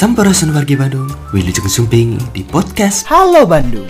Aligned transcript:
Sampurasun 0.00 0.56
wargi 0.56 0.80
Bandung, 0.80 1.12
Wilujeng 1.28 1.68
Sumping 1.68 2.16
di 2.32 2.40
podcast 2.40 3.04
Halo 3.04 3.44
Bandung. 3.44 3.84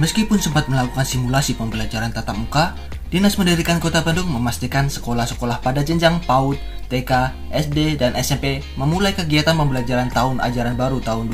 Meskipun 0.00 0.40
sempat 0.40 0.72
melakukan 0.72 1.04
simulasi 1.04 1.52
pembelajaran 1.52 2.16
tatap 2.16 2.32
muka, 2.32 2.72
Dinas 3.08 3.40
Pendidikan 3.40 3.80
Kota 3.80 4.04
Bandung 4.04 4.28
memastikan 4.28 4.84
sekolah-sekolah 4.84 5.64
pada 5.64 5.80
jenjang 5.80 6.20
PAUD, 6.28 6.60
TK, 6.92 7.32
SD, 7.56 7.96
dan 7.96 8.12
SMP 8.20 8.60
memulai 8.76 9.16
kegiatan 9.16 9.56
pembelajaran 9.56 10.12
tahun 10.12 10.44
ajaran 10.44 10.76
baru 10.76 11.00
tahun 11.00 11.32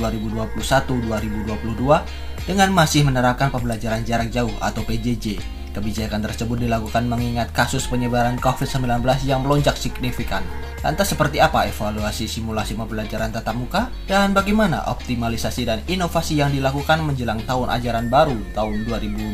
2021-2022 0.54 2.46
dengan 2.46 2.70
masih 2.70 3.02
menerapkan 3.02 3.50
pembelajaran 3.50 4.06
jarak 4.06 4.30
jauh 4.30 4.54
atau 4.62 4.86
PJJ. 4.86 5.42
Kebijakan 5.74 6.22
tersebut 6.22 6.62
dilakukan 6.62 7.10
mengingat 7.10 7.50
kasus 7.50 7.90
penyebaran 7.90 8.38
COVID-19 8.38 9.02
yang 9.26 9.42
melonjak 9.42 9.74
signifikan. 9.74 10.46
Lantas 10.86 11.10
seperti 11.10 11.42
apa 11.42 11.66
evaluasi 11.66 12.30
simulasi 12.30 12.78
pembelajaran 12.78 13.34
tatap 13.34 13.58
muka 13.58 13.90
dan 14.06 14.30
bagaimana 14.30 14.86
optimalisasi 14.94 15.66
dan 15.66 15.82
inovasi 15.90 16.38
yang 16.38 16.54
dilakukan 16.54 17.02
menjelang 17.02 17.42
tahun 17.42 17.66
ajaran 17.66 18.06
baru 18.06 18.38
tahun 18.54 18.86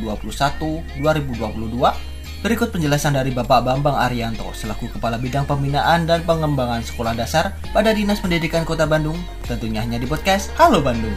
2021-2022? 0.09 2.09
Berikut 2.40 2.72
penjelasan 2.72 3.20
dari 3.20 3.36
Bapak 3.36 3.68
Bambang 3.68 4.00
Arianto 4.00 4.48
selaku 4.56 4.88
Kepala 4.96 5.20
Bidang 5.20 5.44
Pembinaan 5.44 6.08
dan 6.08 6.24
Pengembangan 6.24 6.80
Sekolah 6.80 7.12
Dasar 7.12 7.52
pada 7.68 7.92
Dinas 7.92 8.16
Pendidikan 8.16 8.64
Kota 8.64 8.88
Bandung, 8.88 9.20
tentunya 9.44 9.84
hanya 9.84 10.00
di 10.00 10.08
podcast 10.08 10.48
Halo 10.56 10.80
Bandung. 10.80 11.12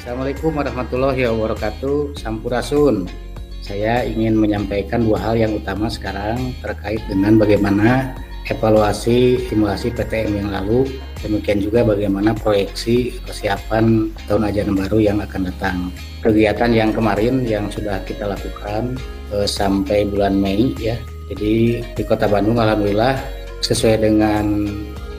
Assalamualaikum 0.00 0.56
warahmatullahi 0.56 1.20
wabarakatuh. 1.28 2.16
Sampurasun. 2.16 3.24
Saya 3.64 4.04
ingin 4.04 4.36
menyampaikan 4.36 5.08
dua 5.08 5.16
hal 5.16 5.40
yang 5.40 5.56
utama 5.56 5.88
sekarang 5.88 6.52
terkait 6.60 7.00
dengan 7.08 7.40
bagaimana 7.40 8.12
evaluasi 8.44 9.40
simulasi 9.48 9.88
PTM 9.88 10.44
yang 10.44 10.48
lalu, 10.52 10.84
demikian 11.24 11.64
juga 11.64 11.80
bagaimana 11.80 12.36
proyeksi 12.36 13.16
persiapan 13.24 14.12
tahun 14.28 14.52
ajaran 14.52 14.76
baru 14.84 14.98
yang 15.00 15.16
akan 15.24 15.48
datang. 15.48 15.88
Kegiatan 16.20 16.76
yang 16.76 16.92
kemarin 16.92 17.40
yang 17.48 17.72
sudah 17.72 18.04
kita 18.04 18.28
lakukan 18.28 19.00
eh, 19.32 19.48
sampai 19.48 20.12
bulan 20.12 20.36
Mei 20.36 20.76
ya. 20.76 21.00
Jadi 21.32 21.80
di 21.80 22.02
Kota 22.04 22.28
Bandung 22.28 22.60
alhamdulillah 22.60 23.16
sesuai 23.64 23.96
dengan 23.96 24.68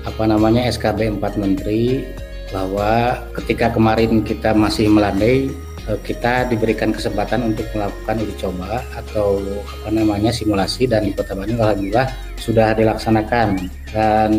apa 0.05 0.29
namanya 0.29 0.69
SKB 0.69 1.17
4 1.17 1.41
Menteri 1.41 2.05
bahwa 2.53 3.25
ketika 3.41 3.73
kemarin 3.73 4.21
kita 4.21 4.53
masih 4.53 4.85
melandai 4.85 5.49
kita 5.85 6.49
diberikan 6.49 6.89
kesempatan 6.89 7.53
untuk 7.53 7.69
melakukan 7.77 8.17
uji 8.25 8.35
coba 8.41 8.81
atau 8.97 9.37
apa 9.61 9.89
namanya 9.93 10.33
simulasi 10.33 10.89
dan 10.89 11.05
di 11.05 11.13
Kota 11.13 11.37
Bandung 11.37 11.61
alhamdulillah 11.61 12.09
sudah 12.41 12.73
dilaksanakan 12.73 13.69
dan 13.93 14.31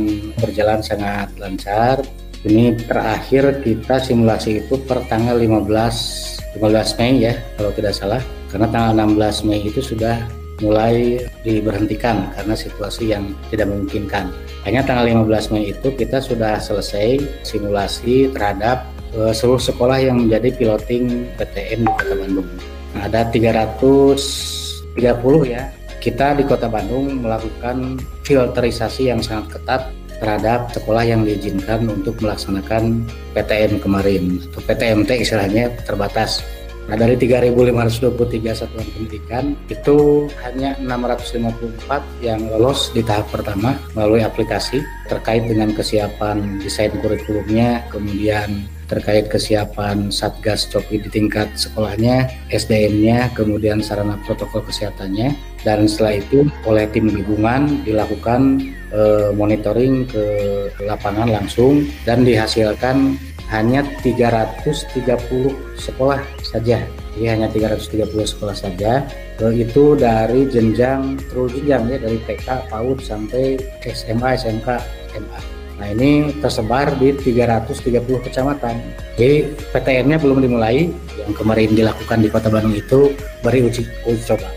berjalan 0.42 0.82
sangat 0.82 1.30
lancar. 1.38 2.02
Ini 2.46 2.78
terakhir 2.86 3.62
kita 3.62 3.98
simulasi 3.98 4.62
itu 4.66 4.78
per 4.86 5.02
tanggal 5.10 5.38
15 5.38 6.58
15 6.58 6.98
Mei 6.98 7.14
ya 7.26 7.34
kalau 7.58 7.70
tidak 7.74 7.94
salah 7.94 8.22
karena 8.50 8.66
tanggal 8.70 8.92
16 9.18 9.46
Mei 9.46 9.60
itu 9.66 9.82
sudah 9.82 10.22
mulai 10.64 11.20
diberhentikan 11.44 12.32
karena 12.32 12.54
situasi 12.56 13.12
yang 13.12 13.34
tidak 13.52 13.70
memungkinkan. 13.70 14.32
Hanya 14.66 14.82
tanggal 14.82 15.06
15 15.06 15.52
Mei 15.54 15.70
itu 15.70 15.88
kita 15.94 16.18
sudah 16.18 16.58
selesai 16.58 17.22
simulasi 17.46 18.32
terhadap 18.34 18.88
uh, 19.16 19.32
seluruh 19.32 19.60
sekolah 19.60 19.98
yang 19.98 20.22
menjadi 20.22 20.52
piloting 20.54 21.26
PTN 21.40 21.88
di 21.88 21.92
Kota 21.96 22.14
Bandung. 22.14 22.48
Nah, 22.94 23.02
ada 23.08 23.20
330 23.32 24.94
ya. 25.48 25.72
Kita 25.98 26.36
di 26.38 26.44
Kota 26.46 26.68
Bandung 26.70 27.24
melakukan 27.24 27.98
filterisasi 28.22 29.10
yang 29.10 29.24
sangat 29.24 29.58
ketat 29.58 29.82
terhadap 30.16 30.72
sekolah 30.72 31.04
yang 31.04 31.24
diizinkan 31.28 31.84
untuk 31.92 32.16
melaksanakan 32.24 33.04
PTN 33.36 33.82
kemarin 33.84 34.40
atau 34.48 34.60
PTMT 34.64 35.10
istilahnya 35.20 35.76
terbatas 35.84 36.40
Nah 36.86 36.94
dari 36.94 37.18
3.523 37.18 38.54
satuan 38.54 38.86
pendidikan 38.94 39.58
itu 39.66 40.30
hanya 40.46 40.78
654 40.78 42.22
yang 42.22 42.46
lolos 42.46 42.94
di 42.94 43.02
tahap 43.02 43.26
pertama 43.34 43.74
melalui 43.98 44.22
aplikasi 44.22 44.86
terkait 45.10 45.50
dengan 45.50 45.74
kesiapan 45.74 46.62
desain 46.62 46.94
kurikulumnya, 47.02 47.82
kemudian 47.90 48.70
terkait 48.86 49.26
kesiapan 49.26 50.08
Satgas 50.14 50.70
Copi 50.70 51.02
di 51.02 51.10
tingkat 51.10 51.50
sekolahnya, 51.58 52.30
SDM-nya, 52.50 53.34
kemudian 53.34 53.82
sarana 53.82 54.18
protokol 54.24 54.62
kesehatannya, 54.66 55.34
dan 55.66 55.90
setelah 55.90 56.22
itu 56.22 56.46
oleh 56.66 56.86
tim 56.94 57.10
gabungan 57.10 57.82
dilakukan 57.82 58.62
e, 58.94 59.02
monitoring 59.34 60.06
ke 60.06 60.24
lapangan 60.86 61.26
langsung 61.26 61.82
dan 62.06 62.22
dihasilkan 62.22 63.18
hanya 63.50 63.82
330 64.02 65.54
sekolah 65.78 66.22
saja. 66.42 66.82
Jadi 67.16 67.26
hanya 67.26 67.48
330 67.48 68.12
sekolah 68.36 68.56
saja. 68.56 69.06
Itu 69.38 69.94
dari 69.94 70.48
jenjang 70.50 71.16
terus 71.30 71.54
jenjang 71.54 71.82
ya 71.88 71.98
dari 72.02 72.18
TK, 72.26 72.68
PAUD 72.68 72.98
sampai 73.00 73.56
SMA, 73.86 74.36
SMK, 74.36 74.68
MA. 75.16 75.55
Nah 75.76 75.92
ini 75.92 76.32
tersebar 76.40 76.96
di 76.96 77.12
330 77.12 78.24
kecamatan. 78.24 78.74
Jadi 79.20 79.52
PTN-nya 79.72 80.16
belum 80.20 80.40
dimulai. 80.40 80.88
Yang 81.16 81.32
kemarin 81.42 81.70
dilakukan 81.74 82.18
di 82.22 82.28
Kota 82.32 82.48
Bandung 82.48 82.76
itu 82.76 83.12
beri 83.44 83.64
uji, 83.64 83.84
uji 84.08 84.22
coba. 84.24 84.48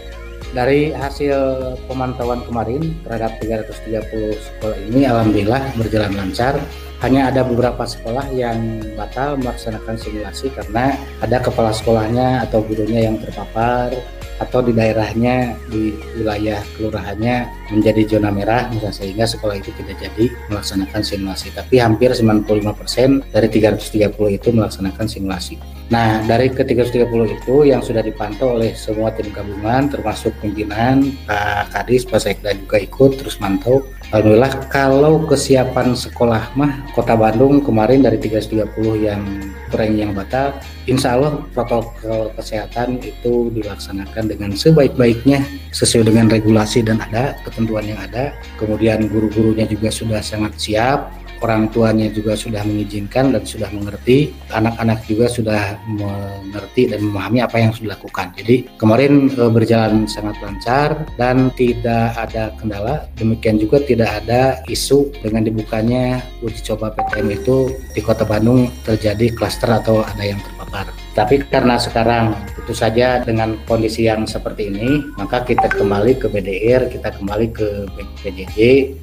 Dari 0.50 0.90
hasil 0.96 1.38
pemantauan 1.86 2.42
kemarin 2.48 2.98
terhadap 3.06 3.38
330 3.38 4.34
sekolah 4.34 4.78
ini 4.90 5.06
alhamdulillah 5.06 5.62
berjalan 5.78 6.14
lancar 6.18 6.58
hanya 7.06 7.30
ada 7.32 7.46
beberapa 7.46 7.86
sekolah 7.86 8.34
yang 8.34 8.82
batal 8.98 9.38
melaksanakan 9.40 9.96
simulasi 9.96 10.52
karena 10.52 10.98
ada 11.22 11.38
kepala 11.38 11.72
sekolahnya 11.72 12.50
atau 12.50 12.66
gurunya 12.66 13.08
yang 13.08 13.22
terpapar 13.22 13.94
atau 14.40 14.64
di 14.64 14.72
daerahnya 14.72 15.54
di 15.68 15.94
wilayah 16.16 16.64
kelurahannya 16.76 17.48
menjadi 17.76 18.18
zona 18.18 18.32
merah 18.32 18.72
misalnya 18.72 18.96
sehingga 18.96 19.26
sekolah 19.28 19.56
itu 19.60 19.70
tidak 19.76 20.00
jadi 20.00 20.26
melaksanakan 20.50 21.02
simulasi. 21.04 21.48
Tapi 21.54 21.76
hampir 21.78 22.16
95% 22.16 23.36
dari 23.36 23.48
330 23.52 24.16
itu 24.32 24.50
melaksanakan 24.56 25.06
simulasi. 25.06 25.56
Nah 25.92 26.22
dari 26.24 26.54
ke 26.54 26.64
330 26.64 27.10
itu 27.36 27.56
yang 27.68 27.82
sudah 27.84 28.00
dipantau 28.00 28.56
oleh 28.56 28.74
semua 28.78 29.12
tim 29.12 29.30
gabungan 29.34 29.90
termasuk 29.90 30.32
pimpinan 30.40 31.14
Pak 31.28 31.76
Kadis, 31.76 32.06
Pak 32.06 32.22
Sekda 32.24 32.56
juga 32.56 32.78
ikut 32.80 33.20
terus 33.20 33.38
mantau. 33.44 33.84
Alhamdulillah 34.10 34.70
kalau 34.74 35.22
kesiapan 35.30 35.94
sekolah 35.94 36.56
mah 36.58 36.82
Kota 36.98 37.14
Bandung 37.14 37.62
kemarin 37.62 38.02
dari 38.02 38.18
330 38.18 38.66
yang 39.06 39.22
kurang 39.70 39.96
yang 39.96 40.12
batal, 40.12 40.58
insya 40.90 41.16
Allah 41.16 41.40
protokol 41.54 42.34
kesehatan 42.36 43.00
itu 43.06 43.54
dilaksanakan 43.54 44.26
dengan 44.28 44.52
sebaik-baiknya 44.54 45.46
sesuai 45.72 46.10
dengan 46.10 46.28
regulasi 46.28 46.82
dan 46.82 47.00
ada 47.00 47.38
ketentuan 47.46 47.86
yang 47.86 48.02
ada. 48.02 48.34
Kemudian 48.58 49.08
guru-gurunya 49.08 49.70
juga 49.70 49.94
sudah 49.94 50.20
sangat 50.20 50.58
siap, 50.58 51.14
orang 51.44 51.72
tuanya 51.72 52.08
juga 52.12 52.36
sudah 52.36 52.64
mengizinkan 52.64 53.32
dan 53.36 53.44
sudah 53.44 53.68
mengerti, 53.72 54.32
anak-anak 54.52 55.04
juga 55.08 55.32
sudah 55.32 55.80
mengerti 55.88 56.92
dan 56.92 57.00
memahami 57.04 57.40
apa 57.44 57.58
yang 57.60 57.72
sudah 57.72 57.96
dilakukan. 57.96 58.36
Jadi 58.38 58.56
kemarin 58.78 59.32
e, 59.34 59.44
berjalan 59.50 60.06
sangat 60.06 60.36
lancar 60.44 61.08
dan 61.16 61.50
tidak 61.56 62.14
ada 62.16 62.54
kendala. 62.60 63.08
Demikian 63.18 63.58
juga 63.58 63.82
tidak 63.82 64.24
ada 64.24 64.62
isu 64.70 65.10
dengan 65.24 65.48
dibukanya 65.48 66.22
uji 66.46 66.62
coba 66.62 66.92
PTM 66.94 67.40
itu 67.42 67.74
di 67.96 68.02
Kota 68.04 68.28
Bandung 68.28 68.70
terjadi 68.86 69.32
klaster 69.34 69.72
atau 69.74 70.04
ada 70.04 70.24
yang 70.24 70.38
terpapar. 70.44 70.99
Tapi 71.20 71.44
karena 71.52 71.76
sekarang 71.76 72.32
tentu 72.56 72.72
saja 72.72 73.20
dengan 73.20 73.60
kondisi 73.68 74.08
yang 74.08 74.24
seperti 74.24 74.72
ini, 74.72 75.04
maka 75.20 75.44
kita 75.44 75.68
kembali 75.68 76.16
ke 76.16 76.32
BDR, 76.32 76.88
kita 76.88 77.12
kembali 77.12 77.52
ke 77.52 77.92
PJJ 78.24 78.58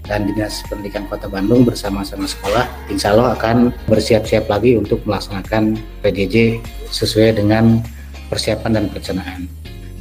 dan 0.08 0.24
Dinas 0.24 0.64
Pendidikan 0.64 1.04
Kota 1.12 1.28
Bandung 1.28 1.68
bersama-sama 1.68 2.24
sekolah, 2.24 2.64
insya 2.88 3.12
Allah 3.12 3.36
akan 3.36 3.68
bersiap-siap 3.84 4.48
lagi 4.48 4.80
untuk 4.80 5.04
melaksanakan 5.04 5.76
PJJ 6.00 6.64
sesuai 6.88 7.36
dengan 7.36 7.84
persiapan 8.32 8.80
dan 8.80 8.84
perencanaan. 8.88 9.55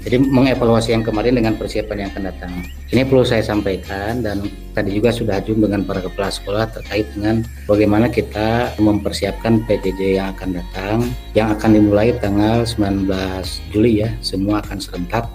Jadi 0.06 0.22
mengevaluasi 0.22 0.94
yang 0.94 1.02
kemarin 1.02 1.34
dengan 1.34 1.58
persiapan 1.58 2.06
yang 2.06 2.10
akan 2.14 2.24
datang. 2.30 2.54
Ini 2.94 3.10
perlu 3.10 3.26
saya 3.26 3.42
sampaikan 3.42 4.22
dan 4.22 4.46
tadi 4.78 4.94
juga 4.94 5.10
sudah 5.10 5.42
jum 5.42 5.66
dengan 5.66 5.82
para 5.82 5.98
kepala 5.98 6.30
sekolah 6.30 6.70
terkait 6.70 7.10
dengan 7.18 7.42
bagaimana 7.66 8.06
kita 8.14 8.78
mempersiapkan 8.78 9.66
PJJ 9.66 10.22
yang 10.22 10.30
akan 10.38 10.62
datang 10.62 10.98
yang 11.34 11.50
akan 11.50 11.70
dimulai 11.74 12.14
tanggal 12.22 12.62
19 12.70 13.10
Juli 13.74 14.06
ya. 14.06 14.14
Semua 14.22 14.62
akan 14.62 14.78
serentak 14.78 15.26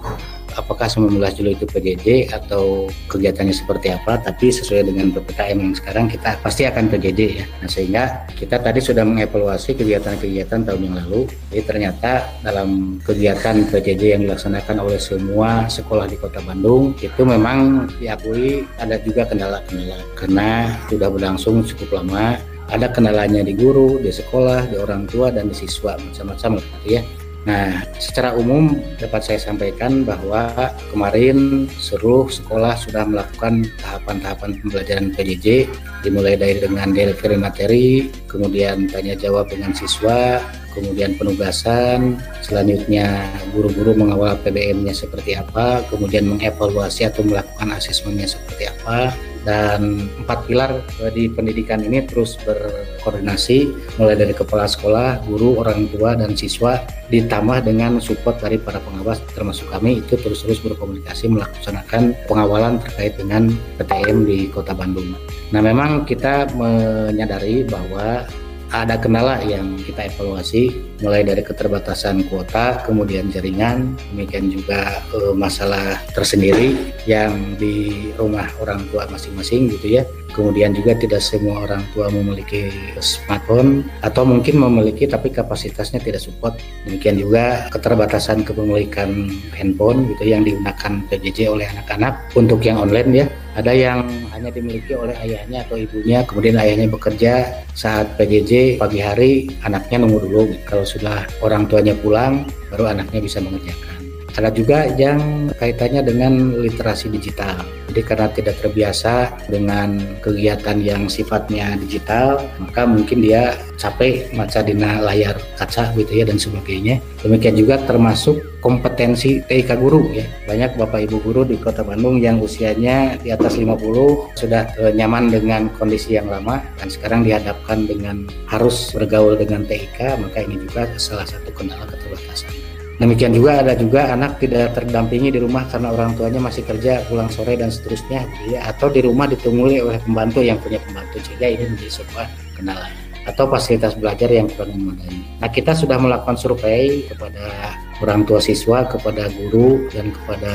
apakah 0.61 0.87
19 0.87 1.17
Juli 1.35 1.57
itu 1.57 1.65
PJJ 1.65 2.31
atau 2.31 2.87
kegiatannya 3.09 3.57
seperti 3.57 3.91
apa 3.91 4.21
tapi 4.21 4.53
sesuai 4.53 4.93
dengan 4.93 5.11
PPKM 5.17 5.59
yang 5.59 5.75
sekarang 5.75 6.07
kita 6.13 6.37
pasti 6.45 6.69
akan 6.69 6.93
PJJ 6.93 7.21
ya. 7.41 7.45
Nah 7.65 7.69
sehingga 7.69 8.03
kita 8.37 8.61
tadi 8.61 8.79
sudah 8.85 9.03
mengevaluasi 9.03 9.75
kegiatan-kegiatan 9.75 10.69
tahun 10.69 10.81
yang 10.87 10.97
lalu. 11.07 11.27
Jadi 11.51 11.63
ternyata 11.65 12.29
dalam 12.45 13.01
kegiatan 13.03 13.65
PJJ 13.73 14.03
yang 14.21 14.23
dilaksanakan 14.29 14.77
oleh 14.85 15.01
semua 15.01 15.67
sekolah 15.67 16.07
di 16.07 16.21
kota 16.21 16.45
Bandung 16.45 16.93
itu 17.01 17.23
memang 17.25 17.89
diakui 17.97 18.69
ada 18.77 19.01
juga 19.01 19.25
kendala-kendala. 19.25 19.99
Karena 20.15 20.77
sudah 20.93 21.09
berlangsung 21.09 21.65
cukup 21.65 22.05
lama 22.05 22.37
ada 22.71 22.87
kendalanya 22.87 23.43
di 23.43 23.53
guru, 23.59 23.99
di 23.99 24.15
sekolah, 24.15 24.71
di 24.71 24.79
orang 24.79 25.11
tua, 25.11 25.35
dan 25.35 25.51
di 25.51 25.57
siswa 25.59 25.99
macam-macam 25.99 26.63
gitu 26.63 26.89
ya. 26.99 27.03
Nah, 27.49 27.81
secara 27.97 28.37
umum 28.37 28.77
dapat 29.01 29.25
saya 29.25 29.41
sampaikan 29.41 30.05
bahwa 30.05 30.53
kemarin 30.93 31.65
seluruh 31.81 32.29
sekolah 32.29 32.77
sudah 32.77 33.09
melakukan 33.09 33.65
tahapan-tahapan 33.81 34.61
pembelajaran 34.61 35.09
PJJ 35.17 35.65
dimulai 36.05 36.37
dari 36.37 36.61
dengan 36.61 36.93
delivery 36.93 37.41
materi, 37.41 37.89
kemudian 38.29 38.93
tanya 38.93 39.17
jawab 39.17 39.49
dengan 39.49 39.73
siswa, 39.73 40.45
kemudian 40.77 41.17
penugasan, 41.17 42.21
selanjutnya 42.45 43.25
guru-guru 43.57 43.97
mengawal 43.97 44.37
PBM-nya 44.45 44.93
seperti 44.93 45.41
apa, 45.41 45.81
kemudian 45.89 46.29
mengevaluasi 46.29 47.09
atau 47.09 47.25
melakukan 47.25 47.73
asesmennya 47.73 48.29
seperti 48.29 48.69
apa, 48.69 49.17
dan 49.45 50.11
empat 50.21 50.45
pilar 50.45 50.85
di 51.17 51.33
pendidikan 51.33 51.81
ini 51.81 52.05
terus 52.05 52.37
berkoordinasi 52.45 53.73
mulai 53.97 54.17
dari 54.17 54.37
kepala 54.37 54.69
sekolah, 54.69 55.25
guru, 55.25 55.61
orang 55.61 55.89
tua 55.89 56.13
dan 56.17 56.37
siswa 56.37 56.81
ditambah 57.09 57.67
dengan 57.67 57.99
support 57.99 58.39
dari 58.39 58.61
para 58.61 58.79
pengawas 58.79 59.19
termasuk 59.35 59.67
kami 59.73 60.05
itu 60.05 60.15
terus-terus 60.15 60.63
berkomunikasi 60.63 61.27
melaksanakan 61.33 62.15
pengawalan 62.31 62.79
terkait 62.85 63.19
dengan 63.19 63.51
PTM 63.81 64.29
di 64.29 64.39
Kota 64.53 64.77
Bandung. 64.77 65.17
Nah, 65.51 65.61
memang 65.65 66.07
kita 66.07 66.47
menyadari 66.55 67.67
bahwa 67.67 68.29
ada 68.71 68.95
kendala 68.97 69.43
yang 69.43 69.79
kita 69.83 70.07
evaluasi 70.07 70.71
mulai 71.03 71.27
dari 71.27 71.43
keterbatasan 71.43 72.27
kuota, 72.31 72.83
kemudian 72.87 73.33
jaringan, 73.33 73.99
demikian 74.15 74.53
juga 74.53 75.03
e, 75.11 75.35
masalah 75.35 75.99
tersendiri 76.15 76.95
yang 77.09 77.57
di 77.59 78.11
rumah 78.15 78.47
orang 78.63 78.87
tua 78.93 79.11
masing-masing 79.11 79.71
gitu 79.75 80.01
ya. 80.01 80.03
Kemudian 80.31 80.71
juga 80.71 80.95
tidak 80.95 81.19
semua 81.27 81.67
orang 81.67 81.83
tua 81.91 82.07
memiliki 82.07 82.71
smartphone 83.03 83.83
atau 84.07 84.23
mungkin 84.23 84.63
memiliki 84.63 85.11
tapi 85.11 85.35
kapasitasnya 85.35 85.99
tidak 85.99 86.23
support. 86.23 86.55
Demikian 86.87 87.19
juga 87.19 87.67
keterbatasan 87.75 88.47
kepemilikan 88.47 89.27
handphone 89.51 90.07
gitu 90.15 90.31
yang 90.31 90.47
digunakan 90.47 91.03
PJJ 91.11 91.51
oleh 91.51 91.67
anak-anak 91.75 92.31
untuk 92.39 92.63
yang 92.63 92.79
online 92.79 93.11
ya 93.11 93.27
ada 93.61 93.73
yang 93.77 94.09
hanya 94.33 94.49
dimiliki 94.49 94.97
oleh 94.97 95.13
ayahnya 95.21 95.63
atau 95.69 95.77
ibunya 95.77 96.25
kemudian 96.25 96.57
ayahnya 96.57 96.89
bekerja 96.89 97.33
saat 97.77 98.17
PJJ 98.17 98.81
pagi 98.81 99.05
hari 99.05 99.53
anaknya 99.63 100.01
nunggu 100.01 100.19
dulu. 100.25 100.43
Kalau 100.65 100.89
sudah 100.89 101.29
orang 101.45 101.69
tuanya 101.69 101.93
pulang 101.93 102.49
baru 102.73 102.97
anaknya 102.97 103.21
bisa 103.21 103.39
mengerjakan 103.45 103.90
ada 104.37 104.51
juga 104.55 104.87
yang 104.95 105.51
kaitannya 105.59 106.03
dengan 106.07 106.55
literasi 106.61 107.11
digital. 107.11 107.63
Jadi 107.91 108.07
karena 108.07 108.31
tidak 108.31 108.57
terbiasa 108.63 109.35
dengan 109.51 109.99
kegiatan 110.23 110.79
yang 110.79 111.11
sifatnya 111.11 111.75
digital, 111.75 112.39
maka 112.63 112.87
mungkin 112.87 113.19
dia 113.19 113.59
capek 113.75 114.31
maca 114.31 114.63
dina 114.63 115.03
layar 115.03 115.35
kaca 115.59 115.91
gitu 115.99 116.23
ya 116.23 116.25
dan 116.29 116.39
sebagainya. 116.39 117.03
Demikian 117.27 117.59
juga 117.59 117.83
termasuk 117.83 118.39
kompetensi 118.63 119.43
TIK 119.43 119.75
guru 119.81 120.07
ya. 120.15 120.23
Banyak 120.47 120.79
Bapak 120.79 121.11
Ibu 121.11 121.19
guru 121.25 121.43
di 121.43 121.59
Kota 121.59 121.83
Bandung 121.83 122.23
yang 122.23 122.39
usianya 122.39 123.19
di 123.19 123.35
atas 123.35 123.59
50 123.59 124.39
sudah 124.39 124.71
e, 124.79 124.95
nyaman 124.95 125.33
dengan 125.33 125.67
kondisi 125.75 126.15
yang 126.15 126.31
lama 126.31 126.63
dan 126.79 126.89
sekarang 126.93 127.27
dihadapkan 127.27 127.91
dengan 127.91 128.29
harus 128.47 128.95
bergaul 128.95 129.35
dengan 129.35 129.67
TIK, 129.67 130.21
maka 130.21 130.47
ini 130.47 130.63
juga 130.63 130.87
salah 130.95 131.27
satu 131.27 131.51
kendala 131.57 131.89
keterbatasan. 131.89 132.60
Demikian 133.01 133.33
juga 133.33 133.65
ada 133.65 133.73
juga 133.73 134.13
anak 134.13 134.45
tidak 134.45 134.77
terdampingi 134.77 135.33
di 135.33 135.41
rumah 135.41 135.65
karena 135.73 135.89
orang 135.89 136.13
tuanya 136.21 136.37
masih 136.37 136.69
kerja 136.69 137.01
pulang 137.09 137.33
sore 137.33 137.57
dan 137.57 137.73
seterusnya 137.73 138.29
ya, 138.45 138.69
atau 138.69 138.93
di 138.93 139.01
rumah 139.01 139.25
ditemui 139.25 139.81
oleh 139.81 139.97
pembantu 140.05 140.45
yang 140.45 140.61
punya 140.61 140.77
pembantu 140.85 141.17
sehingga 141.25 141.49
ini 141.49 141.65
menjadi 141.73 141.93
sebuah 141.97 142.27
kendala 142.61 142.93
atau 143.25 143.45
fasilitas 143.49 143.97
belajar 143.97 144.29
yang 144.29 144.53
kurang 144.53 144.77
memadai. 144.77 145.17
Nah 145.41 145.49
kita 145.49 145.73
sudah 145.73 145.97
melakukan 145.97 146.37
survei 146.37 147.09
kepada 147.09 147.73
orang 148.05 148.29
tua 148.29 148.37
siswa, 148.37 148.85
kepada 148.85 149.33
guru 149.33 149.89
dan 149.89 150.13
kepada 150.13 150.53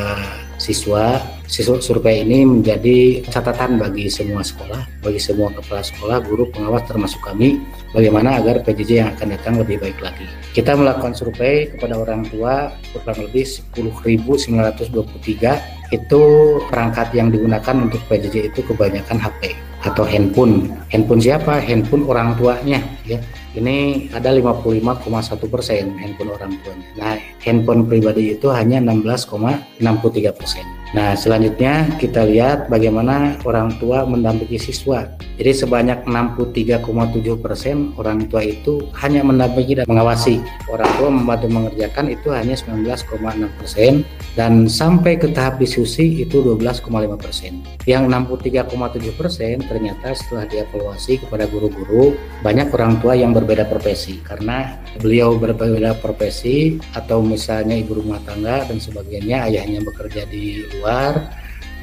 siswa. 0.65 1.21
Siswa 1.45 1.77
survei 1.77 2.25
ini 2.25 2.41
menjadi 2.41 3.21
catatan 3.29 3.77
bagi 3.77 4.09
semua 4.09 4.41
sekolah, 4.41 4.81
bagi 5.06 5.21
semua 5.21 5.53
kepala 5.53 5.85
sekolah, 5.85 6.25
guru, 6.25 6.50
pengawas 6.50 6.89
termasuk 6.89 7.21
kami, 7.21 7.62
bagaimana 7.94 8.41
agar 8.41 8.65
PJJ 8.65 8.91
yang 8.97 9.13
akan 9.13 9.38
datang 9.38 9.62
lebih 9.62 9.77
baik 9.77 10.01
lagi. 10.01 10.25
Kita 10.57 10.73
melakukan 10.73 11.13
survei 11.13 11.69
kepada 11.69 12.01
orang 12.01 12.25
tua 12.33 12.73
kurang 12.97 13.29
lebih 13.29 13.45
10.923 13.45 15.94
itu 15.94 16.23
perangkat 16.65 17.13
yang 17.13 17.29
digunakan 17.29 17.75
untuk 17.77 18.01
PJJ 18.09 18.50
itu 18.50 18.65
kebanyakan 18.65 19.21
HP 19.21 19.53
atau 19.85 20.03
handphone. 20.03 20.73
Handphone 20.89 21.21
siapa? 21.21 21.61
Handphone 21.61 22.09
orang 22.09 22.33
tuanya 22.35 22.81
ya 23.05 23.21
ini 23.55 24.09
ada 24.11 24.35
55,1 24.35 25.47
persen 25.47 25.95
handphone 25.95 26.35
orang 26.35 26.51
tuanya. 26.59 26.87
Nah, 26.99 27.15
handphone 27.39 27.87
pribadi 27.87 28.35
itu 28.35 28.51
hanya 28.51 28.83
16,63 28.83 30.35
persen. 30.35 30.65
Nah, 30.95 31.12
selanjutnya 31.12 31.92
kita 32.00 32.24
lihat 32.24 32.71
bagaimana 32.71 33.36
orang 33.44 33.75
tua 33.83 34.07
mendampingi 34.07 34.56
siswa. 34.56 35.03
Jadi 35.36 35.51
sebanyak 35.51 36.07
63,7 36.07 37.36
persen 37.36 37.92
orang 38.00 38.31
tua 38.31 38.47
itu 38.47 38.80
hanya 39.03 39.19
mendampingi 39.19 39.83
dan 39.83 39.86
mengawasi. 39.92 40.39
Orang 40.71 40.88
tua 40.95 41.12
membantu 41.12 41.51
mengerjakan 41.51 42.15
itu 42.15 42.31
hanya 42.31 42.56
19,6 42.56 43.12
persen 43.59 44.07
dan 44.39 44.71
sampai 44.71 45.19
ke 45.19 45.36
tahap 45.36 45.59
diskusi 45.59 46.24
itu 46.24 46.39
12,5 46.39 46.88
persen. 47.19 47.59
Yang 47.83 48.15
63,7 48.15 49.19
persen 49.19 49.56
ternyata 49.68 50.15
setelah 50.15 50.47
dievaluasi 50.47 51.27
kepada 51.27 51.44
guru-guru 51.51 52.15
banyak 52.39 52.71
orang 52.71 53.03
tua 53.03 53.19
yang 53.19 53.36
berbeda 53.36 53.68
profesi 53.68 54.24
karena 54.24 54.80
beliau 55.03 55.36
berbeda 55.36 55.99
profesi 55.99 56.80
atau 56.95 57.19
misalnya 57.19 57.75
ibu 57.75 57.99
rumah 57.99 58.23
tangga 58.23 58.64
dan 58.64 58.80
sebagainya 58.80 59.52
ayahnya 59.52 59.83
bekerja 59.83 60.23
di 60.31 60.64
luar 60.80 60.84
luar 60.85 61.33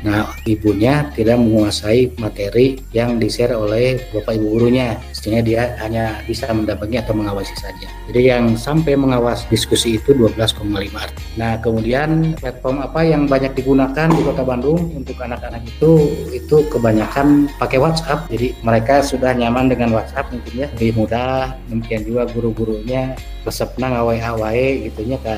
Nah, 0.02 0.34
ibunya 0.50 1.06
tidak 1.14 1.38
menguasai 1.38 2.10
materi 2.18 2.82
yang 2.90 3.22
di-share 3.22 3.54
oleh 3.54 4.02
bapak 4.10 4.34
ibu 4.34 4.58
gurunya, 4.58 4.98
sehingga 5.14 5.42
dia 5.46 5.62
hanya 5.78 6.18
bisa 6.26 6.50
mendampingi 6.50 6.98
atau 6.98 7.14
mengawasi 7.14 7.54
saja. 7.54 7.86
Jadi 8.10 8.20
yang 8.34 8.58
sampai 8.58 8.98
mengawas 8.98 9.46
diskusi 9.46 10.02
itu 10.02 10.10
12,5. 10.10 11.14
Nah, 11.38 11.54
kemudian 11.62 12.34
platform 12.34 12.82
apa 12.82 13.00
yang 13.06 13.30
banyak 13.30 13.54
digunakan 13.54 14.10
di 14.10 14.22
Kota 14.26 14.42
Bandung 14.42 14.90
untuk 14.90 15.14
anak-anak 15.22 15.62
itu 15.62 16.10
itu 16.34 16.66
kebanyakan 16.66 17.46
pakai 17.62 17.78
WhatsApp. 17.78 18.26
Jadi 18.26 18.58
mereka 18.66 19.06
sudah 19.06 19.30
nyaman 19.38 19.70
dengan 19.70 19.94
WhatsApp 19.94 20.34
mungkin 20.34 20.66
ya, 20.66 20.68
lebih 20.74 20.98
mudah. 20.98 21.54
Mungkin 21.70 21.98
juga 22.02 22.26
guru-gurunya 22.26 23.14
resepna 23.42 23.98
ngawai-awai 23.98 24.86
gitunya 24.90 25.18
ke 25.18 25.32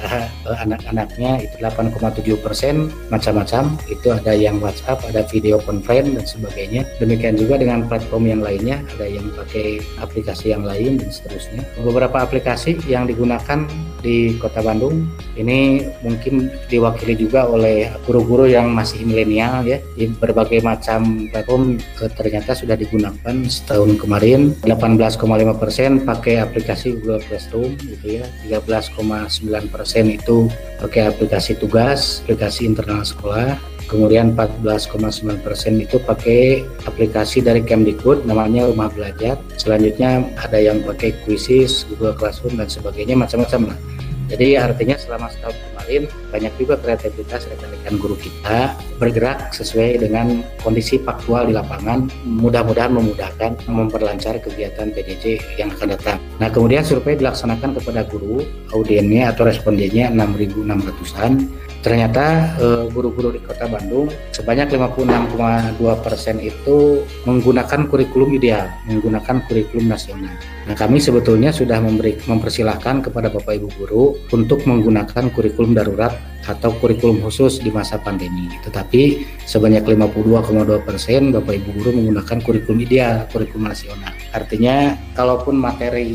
anak-anaknya 0.49 1.44
itu 1.44 1.56
8,7 1.61 2.44
persen 2.44 2.92
macam-macam. 3.08 3.76
Itu 3.88 4.12
ada 4.12 4.32
yang 4.37 4.61
WhatsApp 4.61 5.04
ada 5.08 5.25
video 5.28 5.61
conference 5.62 6.11
dan 6.12 6.25
sebagainya. 6.25 6.82
Demikian 7.00 7.37
juga 7.40 7.61
dengan 7.61 7.88
platform 7.88 8.28
yang 8.28 8.40
lainnya 8.44 8.80
ada 8.96 9.06
yang 9.08 9.26
pakai 9.32 9.80
aplikasi 10.00 10.52
yang 10.52 10.64
lain 10.64 11.00
dan 11.00 11.08
seterusnya. 11.08 11.64
Beberapa 11.80 12.23
aplikasi 12.25 12.78
yang 12.88 13.08
digunakan 13.08 13.64
di 14.04 14.37
kota 14.37 14.61
Bandung 14.61 15.08
ini 15.40 15.88
mungkin 16.04 16.52
diwakili 16.68 17.16
juga 17.16 17.49
oleh 17.49 17.88
guru-guru 18.04 18.44
yang 18.44 18.73
masih 18.76 19.00
milenial 19.08 19.64
ya. 19.64 19.80
Di 19.96 20.12
berbagai 20.12 20.61
macam 20.61 21.28
platform 21.32 21.80
eh, 21.80 22.12
ternyata 22.12 22.52
sudah 22.52 22.76
digunakan 22.76 23.34
setahun 23.49 23.96
kemarin. 23.96 24.52
18,5 24.64 25.16
persen 25.56 26.04
pakai 26.04 26.44
aplikasi 26.44 27.00
Google 27.00 27.25
Classroom 27.25 27.76
gitu 27.95 28.21
ya. 28.21 28.25
13,9 28.61 29.71
persen 29.71 30.05
itu 30.11 30.51
pakai 30.83 31.15
aplikasi 31.15 31.55
tugas 31.57 32.21
aplikasi 32.27 32.67
internal 32.67 33.07
sekolah. 33.07 33.57
Kemudian 33.85 34.33
14,9 34.33 35.45
persen 35.45 35.77
itu 35.77 36.01
pakai 36.01 36.65
aplikasi 36.89 37.45
dari 37.45 37.61
Kemdikbud 37.61 38.25
namanya 38.25 38.65
Rumah 38.73 38.89
Belajar. 38.91 39.37
Selanjutnya 39.61 40.25
ada 40.41 40.57
yang 40.57 40.81
pakai 40.83 41.13
Quizzes 41.23 41.85
Google 41.93 42.17
Classroom 42.17 42.57
dan 42.57 42.67
sebagainya 42.67 43.13
macam-macam 43.15 43.77
lah. 43.77 43.79
Jadi 44.33 44.57
artinya 44.57 44.97
selama 44.97 45.29
setahun 45.29 45.53
kemarin 45.53 45.75
kemarin 45.85 46.09
banyak 46.33 46.53
juga 46.57 46.75
kreativitas 46.81 47.45
rekan-rekan 47.45 47.95
guru 48.01 48.17
kita 48.17 48.73
bergerak 48.97 49.53
sesuai 49.53 50.01
dengan 50.01 50.41
kondisi 50.65 50.97
faktual 50.97 51.45
di 51.45 51.53
lapangan. 51.53 52.09
Mudah-mudahan 52.25 52.97
memudahkan 52.97 53.69
memperlancar 53.69 54.41
kegiatan 54.41 54.89
PJJ 54.97 55.61
yang 55.61 55.69
akan 55.77 55.93
datang. 55.93 56.19
Nah 56.43 56.49
kemudian 56.50 56.83
survei 56.83 57.14
dilaksanakan 57.14 57.79
kepada 57.79 58.03
guru 58.07 58.43
audiennya 58.75 59.31
atau 59.31 59.47
respondennya 59.47 60.11
6.600an 60.11 61.64
ternyata 61.85 62.57
eh, 62.57 62.83
guru-guru 62.88 63.37
di 63.37 63.45
Kota 63.45 63.69
Bandung 63.69 64.09
sebanyak 64.33 64.73
56,2 64.73 65.76
persen 66.00 66.41
itu 66.41 67.05
menggunakan 67.29 67.85
kurikulum 67.93 68.41
ideal, 68.41 68.73
menggunakan 68.88 69.45
kurikulum 69.45 69.93
nasional. 69.93 70.33
Nah, 70.64 70.73
kami 70.73 70.97
sebetulnya 70.97 71.53
sudah 71.53 71.76
memberi 71.85 72.17
mempersilahkan 72.25 73.05
kepada 73.05 73.29
Bapak 73.29 73.61
Ibu 73.61 73.69
guru 73.76 74.17
untuk 74.33 74.64
menggunakan 74.64 75.29
kurikulum 75.29 75.76
darurat 75.76 76.17
atau 76.45 76.73
kurikulum 76.81 77.21
khusus 77.25 77.61
di 77.61 77.69
masa 77.69 78.00
pandemi. 78.00 78.49
Tetapi 78.64 79.25
sebanyak 79.45 79.85
52,2 79.85 80.88
persen 80.88 81.37
Bapak 81.37 81.53
Ibu 81.61 81.69
guru 81.76 81.91
menggunakan 82.00 82.41
kurikulum 82.41 82.81
ideal, 82.81 83.29
kurikulum 83.29 83.69
nasional. 83.69 84.12
Artinya, 84.33 84.97
kalaupun 85.12 85.61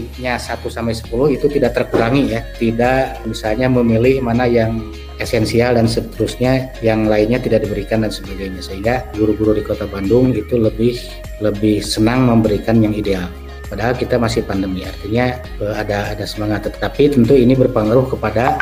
materinya 0.09 0.41
1 0.41 0.65
sampai 0.67 0.95
10 0.97 1.37
itu 1.37 1.45
tidak 1.47 1.71
terkurangi 1.77 2.23
ya, 2.33 2.41
tidak 2.57 3.21
misalnya 3.29 3.69
memilih 3.69 4.25
mana 4.25 4.49
yang 4.49 4.81
esensial 5.21 5.75
dan 5.77 5.85
seterusnya 5.85 6.73
yang 6.81 7.05
lainnya 7.05 7.37
tidak 7.37 7.63
diberikan 7.63 8.01
dan 8.01 8.11
sebagainya. 8.11 8.59
Sehingga 8.59 9.05
guru-guru 9.13 9.53
di 9.53 9.63
Kota 9.63 9.85
Bandung 9.85 10.33
itu 10.33 10.57
lebih 10.57 10.97
lebih 11.39 11.85
senang 11.85 12.25
memberikan 12.27 12.81
yang 12.81 12.91
ideal. 12.91 13.29
Padahal 13.69 13.93
kita 13.93 14.17
masih 14.17 14.41
pandemi. 14.43 14.81
Artinya 14.81 15.37
eh, 15.61 15.75
ada 15.77 16.17
ada 16.17 16.25
semangat. 16.25 16.73
Tetapi 16.73 17.13
tentu 17.13 17.37
ini 17.37 17.53
berpengaruh 17.53 18.09
kepada 18.17 18.57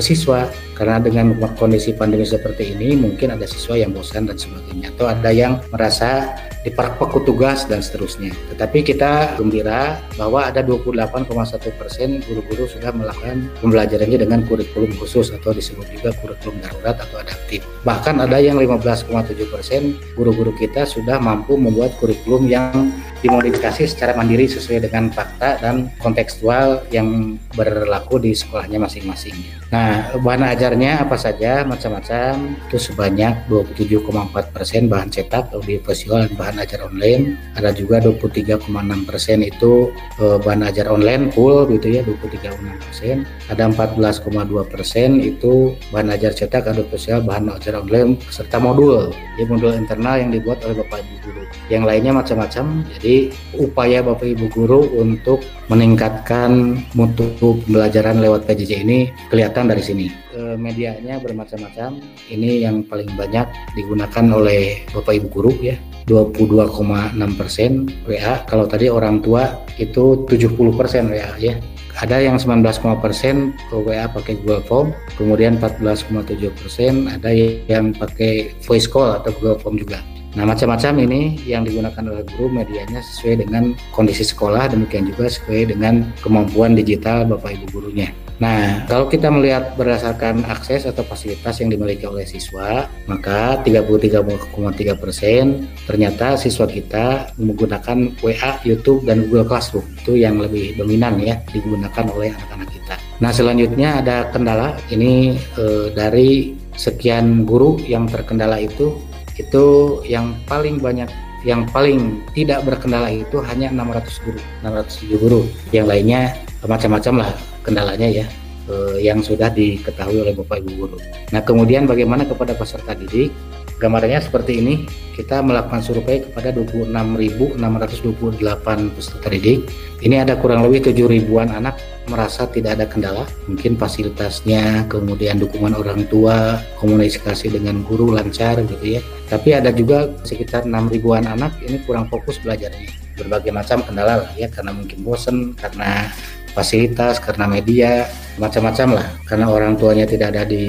siswa 0.00 0.48
karena 0.76 1.00
dengan 1.00 1.32
kondisi 1.56 1.96
pandemi 1.96 2.28
seperti 2.28 2.76
ini 2.76 2.96
mungkin 2.96 3.32
ada 3.32 3.48
siswa 3.48 3.80
yang 3.80 3.96
bosan 3.96 4.28
dan 4.28 4.36
sebagainya 4.36 4.92
atau 4.92 5.08
ada 5.08 5.30
yang 5.32 5.60
merasa 5.72 6.36
diperpak 6.66 7.14
petugas 7.14 7.62
dan 7.70 7.78
seterusnya. 7.78 8.34
Tetapi 8.50 8.82
kita 8.82 9.38
gembira 9.38 10.02
bahwa 10.18 10.50
ada 10.50 10.66
28,1 10.66 11.30
persen 11.78 12.18
guru-guru 12.26 12.66
sudah 12.66 12.90
melakukan 12.90 13.46
pembelajarannya 13.62 14.26
dengan 14.26 14.42
kurikulum 14.50 14.90
khusus 14.98 15.30
atau 15.30 15.54
disebut 15.54 15.86
juga 15.94 16.10
kurikulum 16.18 16.58
darurat 16.58 16.98
atau 16.98 17.22
adaptif. 17.22 17.62
Bahkan 17.86 18.18
ada 18.18 18.42
yang 18.42 18.58
15,7 18.58 19.46
persen 19.46 19.94
guru-guru 20.18 20.50
kita 20.58 20.82
sudah 20.82 21.22
mampu 21.22 21.54
membuat 21.54 21.94
kurikulum 22.02 22.50
yang 22.50 22.90
dimodifikasi 23.26 23.82
secara 23.90 24.14
mandiri 24.14 24.46
sesuai 24.46 24.86
dengan 24.86 25.10
fakta 25.10 25.58
dan 25.58 25.90
kontekstual 25.98 26.86
yang 26.94 27.34
berlaku 27.58 28.22
di 28.22 28.30
sekolahnya 28.30 28.78
masing-masing. 28.78 29.34
Nah, 29.74 30.14
bahan 30.22 30.46
ajarnya 30.54 31.02
apa 31.02 31.18
saja 31.18 31.66
macam-macam 31.66 32.54
itu 32.70 32.78
sebanyak 32.78 33.50
27,4 33.50 34.54
persen 34.54 34.86
bahan 34.86 35.10
cetak 35.10 35.50
audiovisual 35.50 36.22
dan 36.22 36.32
bahan 36.38 36.56
ajar 36.62 36.86
online. 36.86 37.34
Ada 37.58 37.74
juga 37.74 37.98
23,6 37.98 38.62
persen 39.02 39.42
itu 39.42 39.90
eh, 40.22 40.38
bahan 40.38 40.62
ajar 40.70 40.86
online 40.86 41.34
full 41.34 41.66
gitu 41.66 41.98
ya 41.98 42.06
23,6 42.06 42.84
persen. 42.86 43.16
Ada 43.50 43.66
14,2 43.74 44.70
persen 44.70 45.18
itu 45.18 45.74
bahan 45.90 46.14
ajar 46.14 46.30
cetak 46.30 46.70
audiovisual 46.70 47.26
bahan 47.26 47.50
ajar 47.50 47.82
online 47.82 48.22
serta 48.30 48.62
modul 48.62 49.10
ya 49.40 49.44
modul 49.50 49.74
internal 49.74 50.20
yang 50.20 50.30
dibuat 50.30 50.62
oleh 50.62 50.78
bapak 50.84 51.02
ibu 51.02 51.16
guru. 51.26 51.42
Yang 51.66 51.82
lainnya 51.90 52.12
macam-macam. 52.14 52.86
Jadi 52.96 53.15
upaya 53.56 54.04
bapak 54.04 54.36
ibu 54.36 54.46
guru 54.52 54.86
untuk 54.96 55.42
meningkatkan 55.66 56.78
mutu 56.94 57.26
pembelajaran 57.42 58.22
lewat 58.22 58.46
PJJ 58.46 58.86
ini 58.86 59.10
kelihatan 59.32 59.66
dari 59.66 59.82
sini. 59.82 60.06
E, 60.36 60.54
medianya 60.54 61.18
bermacam-macam. 61.18 61.98
Ini 62.30 62.68
yang 62.68 62.86
paling 62.86 63.10
banyak 63.18 63.46
digunakan 63.74 64.24
oleh 64.30 64.86
Bapak 64.94 65.18
Ibu 65.18 65.28
guru 65.32 65.52
ya. 65.58 65.74
22,6 66.06 67.18
persen 67.34 67.90
WA. 68.06 68.46
Kalau 68.46 68.70
tadi 68.70 68.86
orang 68.86 69.18
tua 69.24 69.66
itu 69.80 70.22
70 70.30 70.54
persen 70.78 71.10
WA 71.10 71.34
ya. 71.42 71.58
Ada 71.96 72.20
yang 72.20 72.36
19, 72.36 72.60
persen 73.00 73.56
WA 73.72 74.04
pakai 74.04 74.36
Google 74.44 74.60
Form, 74.68 74.88
kemudian 75.16 75.56
14,7 75.56 76.52
persen 76.52 77.08
ada 77.08 77.32
yang 77.32 77.96
pakai 77.96 78.52
voice 78.68 78.84
call 78.84 79.16
atau 79.16 79.32
Google 79.40 79.56
Form 79.56 79.80
juga. 79.80 80.04
Nah, 80.36 80.44
macam-macam 80.44 80.92
ini 81.00 81.40
yang 81.48 81.64
digunakan 81.64 82.04
oleh 82.04 82.20
guru 82.36 82.52
medianya 82.52 83.00
sesuai 83.00 83.48
dengan 83.48 83.72
kondisi 83.96 84.20
sekolah, 84.20 84.68
demikian 84.68 85.08
juga 85.08 85.32
sesuai 85.32 85.72
dengan 85.72 86.12
kemampuan 86.20 86.76
digital 86.76 87.24
Bapak 87.24 87.56
Ibu 87.56 87.66
gurunya. 87.72 88.12
Nah, 88.36 88.84
kalau 88.84 89.08
kita 89.08 89.32
melihat 89.32 89.72
berdasarkan 89.80 90.44
akses 90.44 90.84
atau 90.84 91.00
fasilitas 91.08 91.56
yang 91.56 91.72
dimiliki 91.72 92.04
oleh 92.04 92.28
siswa, 92.28 92.84
maka 93.08 93.64
33,3 93.64 94.92
persen 94.92 95.64
ternyata 95.88 96.36
siswa 96.36 96.68
kita 96.68 97.32
menggunakan 97.40 98.12
WA, 98.20 98.60
YouTube, 98.60 99.08
dan 99.08 99.24
Google 99.24 99.48
Classroom. 99.48 99.88
Itu 100.04 100.20
yang 100.20 100.36
lebih 100.36 100.76
dominan 100.76 101.16
ya 101.16 101.40
digunakan 101.48 102.12
oleh 102.12 102.36
anak-anak 102.36 102.68
kita. 102.76 102.94
Nah, 103.24 103.32
selanjutnya 103.32 104.04
ada 104.04 104.28
kendala. 104.28 104.76
Ini 104.92 105.40
eh, 105.56 105.88
dari 105.96 106.52
sekian 106.76 107.48
guru 107.48 107.80
yang 107.88 108.04
terkendala 108.04 108.60
itu 108.60 109.00
itu 109.36 109.64
yang 110.04 110.36
paling 110.48 110.80
banyak 110.80 111.08
yang 111.44 111.62
paling 111.70 112.26
tidak 112.34 112.66
berkendala 112.66 113.06
itu 113.12 113.38
hanya 113.38 113.70
600 113.70 114.24
guru 114.26 114.40
607 114.66 115.22
guru. 115.22 115.40
Yang 115.70 115.86
lainnya 115.86 116.20
macam-macam 116.66 117.14
lah 117.22 117.30
kendalanya 117.62 118.08
ya 118.10 118.26
eh, 118.70 118.98
yang 119.02 119.22
sudah 119.22 119.50
diketahui 119.50 120.22
oleh 120.22 120.34
Bapak 120.34 120.58
Ibu 120.62 120.70
guru. 120.76 120.98
Nah, 121.34 121.42
kemudian 121.42 121.86
bagaimana 121.86 122.26
kepada 122.26 122.54
peserta 122.54 122.92
didik? 122.92 123.32
Gambarnya 123.76 124.24
seperti 124.24 124.64
ini. 124.64 124.88
Kita 125.12 125.40
melakukan 125.40 125.80
survei 125.80 126.20
kepada 126.24 126.52
26.628 126.52 128.92
peserta 128.92 129.28
didik. 129.32 129.68
Ini 130.04 130.28
ada 130.28 130.36
kurang 130.36 130.68
lebih 130.68 130.92
7 130.92 131.08
ribuan 131.08 131.48
anak 131.48 131.80
merasa 132.08 132.48
tidak 132.48 132.80
ada 132.80 132.86
kendala. 132.88 133.24
Mungkin 133.48 133.76
fasilitasnya, 133.80 134.88
kemudian 134.88 135.40
dukungan 135.40 135.76
orang 135.76 136.04
tua, 136.08 136.60
komunikasi 136.80 137.52
dengan 137.52 137.84
guru 137.84 138.12
lancar 138.12 138.60
gitu 138.64 138.96
ya. 138.96 139.00
Tapi 139.28 139.56
ada 139.56 139.72
juga 139.72 140.12
sekitar 140.24 140.68
6 140.68 140.92
ribuan 140.92 141.24
anak 141.24 141.56
ini 141.64 141.80
kurang 141.84 142.08
fokus 142.08 142.40
belajarnya. 142.40 142.88
Berbagai 143.16 143.52
macam 143.52 143.80
kendala 143.84 144.24
lah 144.24 144.32
ya, 144.36 144.48
karena 144.52 144.76
mungkin 144.76 145.00
bosen, 145.00 145.56
karena 145.56 146.12
fasilitas, 146.56 147.20
karena 147.20 147.44
media, 147.44 148.08
macam-macam 148.40 148.96
lah. 148.96 149.06
Karena 149.28 149.52
orang 149.52 149.76
tuanya 149.76 150.08
tidak 150.08 150.32
ada 150.32 150.48
di 150.48 150.64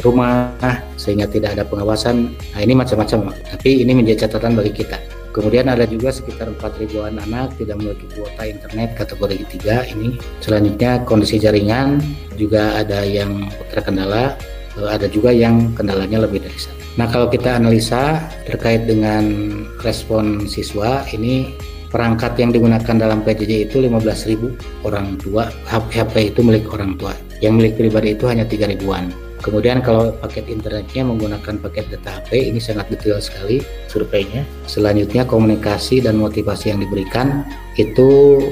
rumah, 0.00 0.56
sehingga 0.96 1.28
tidak 1.28 1.52
ada 1.60 1.68
pengawasan. 1.68 2.32
Nah 2.56 2.60
ini 2.64 2.72
macam-macam, 2.72 3.36
tapi 3.36 3.84
ini 3.84 3.92
menjadi 3.92 4.24
catatan 4.24 4.56
bagi 4.56 4.72
kita. 4.72 4.96
Kemudian 5.28 5.68
ada 5.68 5.84
juga 5.84 6.10
sekitar 6.10 6.50
4 6.50 6.82
ribuan 6.82 7.20
anak 7.20 7.54
tidak 7.60 7.78
memiliki 7.78 8.10
kuota 8.16 8.42
internet 8.48 8.96
kategori 8.96 9.44
3 9.60 9.92
ini. 9.94 10.18
Selanjutnya 10.40 11.04
kondisi 11.04 11.36
jaringan 11.38 12.00
juga 12.34 12.80
ada 12.80 13.04
yang 13.04 13.46
terkendala, 13.70 14.34
eh, 14.80 14.88
ada 14.88 15.06
juga 15.06 15.30
yang 15.30 15.76
kendalanya 15.76 16.24
lebih 16.26 16.42
dari 16.42 16.58
satu. 16.58 16.74
Nah 16.98 17.06
kalau 17.06 17.30
kita 17.30 17.54
analisa 17.54 18.18
terkait 18.50 18.90
dengan 18.90 19.22
respon 19.78 20.50
siswa 20.50 21.06
ini 21.14 21.54
perangkat 21.88 22.36
yang 22.40 22.52
digunakan 22.52 22.96
dalam 22.96 23.24
PJJ 23.24 23.68
itu 23.68 23.80
15.000 23.84 24.84
orang 24.84 25.16
tua. 25.20 25.48
HP 25.68 26.36
itu 26.36 26.40
milik 26.44 26.68
orang 26.72 26.96
tua. 27.00 27.12
Yang 27.40 27.52
milik 27.58 27.74
pribadi 27.80 28.14
itu 28.14 28.24
hanya 28.28 28.44
3 28.44 28.70
ribuan. 28.76 29.10
Kemudian 29.38 29.78
kalau 29.86 30.10
paket 30.18 30.50
internetnya 30.50 31.06
menggunakan 31.06 31.62
paket 31.62 31.86
data 31.94 32.18
HP 32.18 32.50
ini 32.50 32.58
sangat 32.58 32.90
detail 32.90 33.22
sekali 33.22 33.62
surveinya. 33.86 34.42
Selanjutnya 34.66 35.22
komunikasi 35.22 36.02
dan 36.02 36.18
motivasi 36.18 36.74
yang 36.74 36.82
diberikan 36.82 37.46
itu 37.78 38.42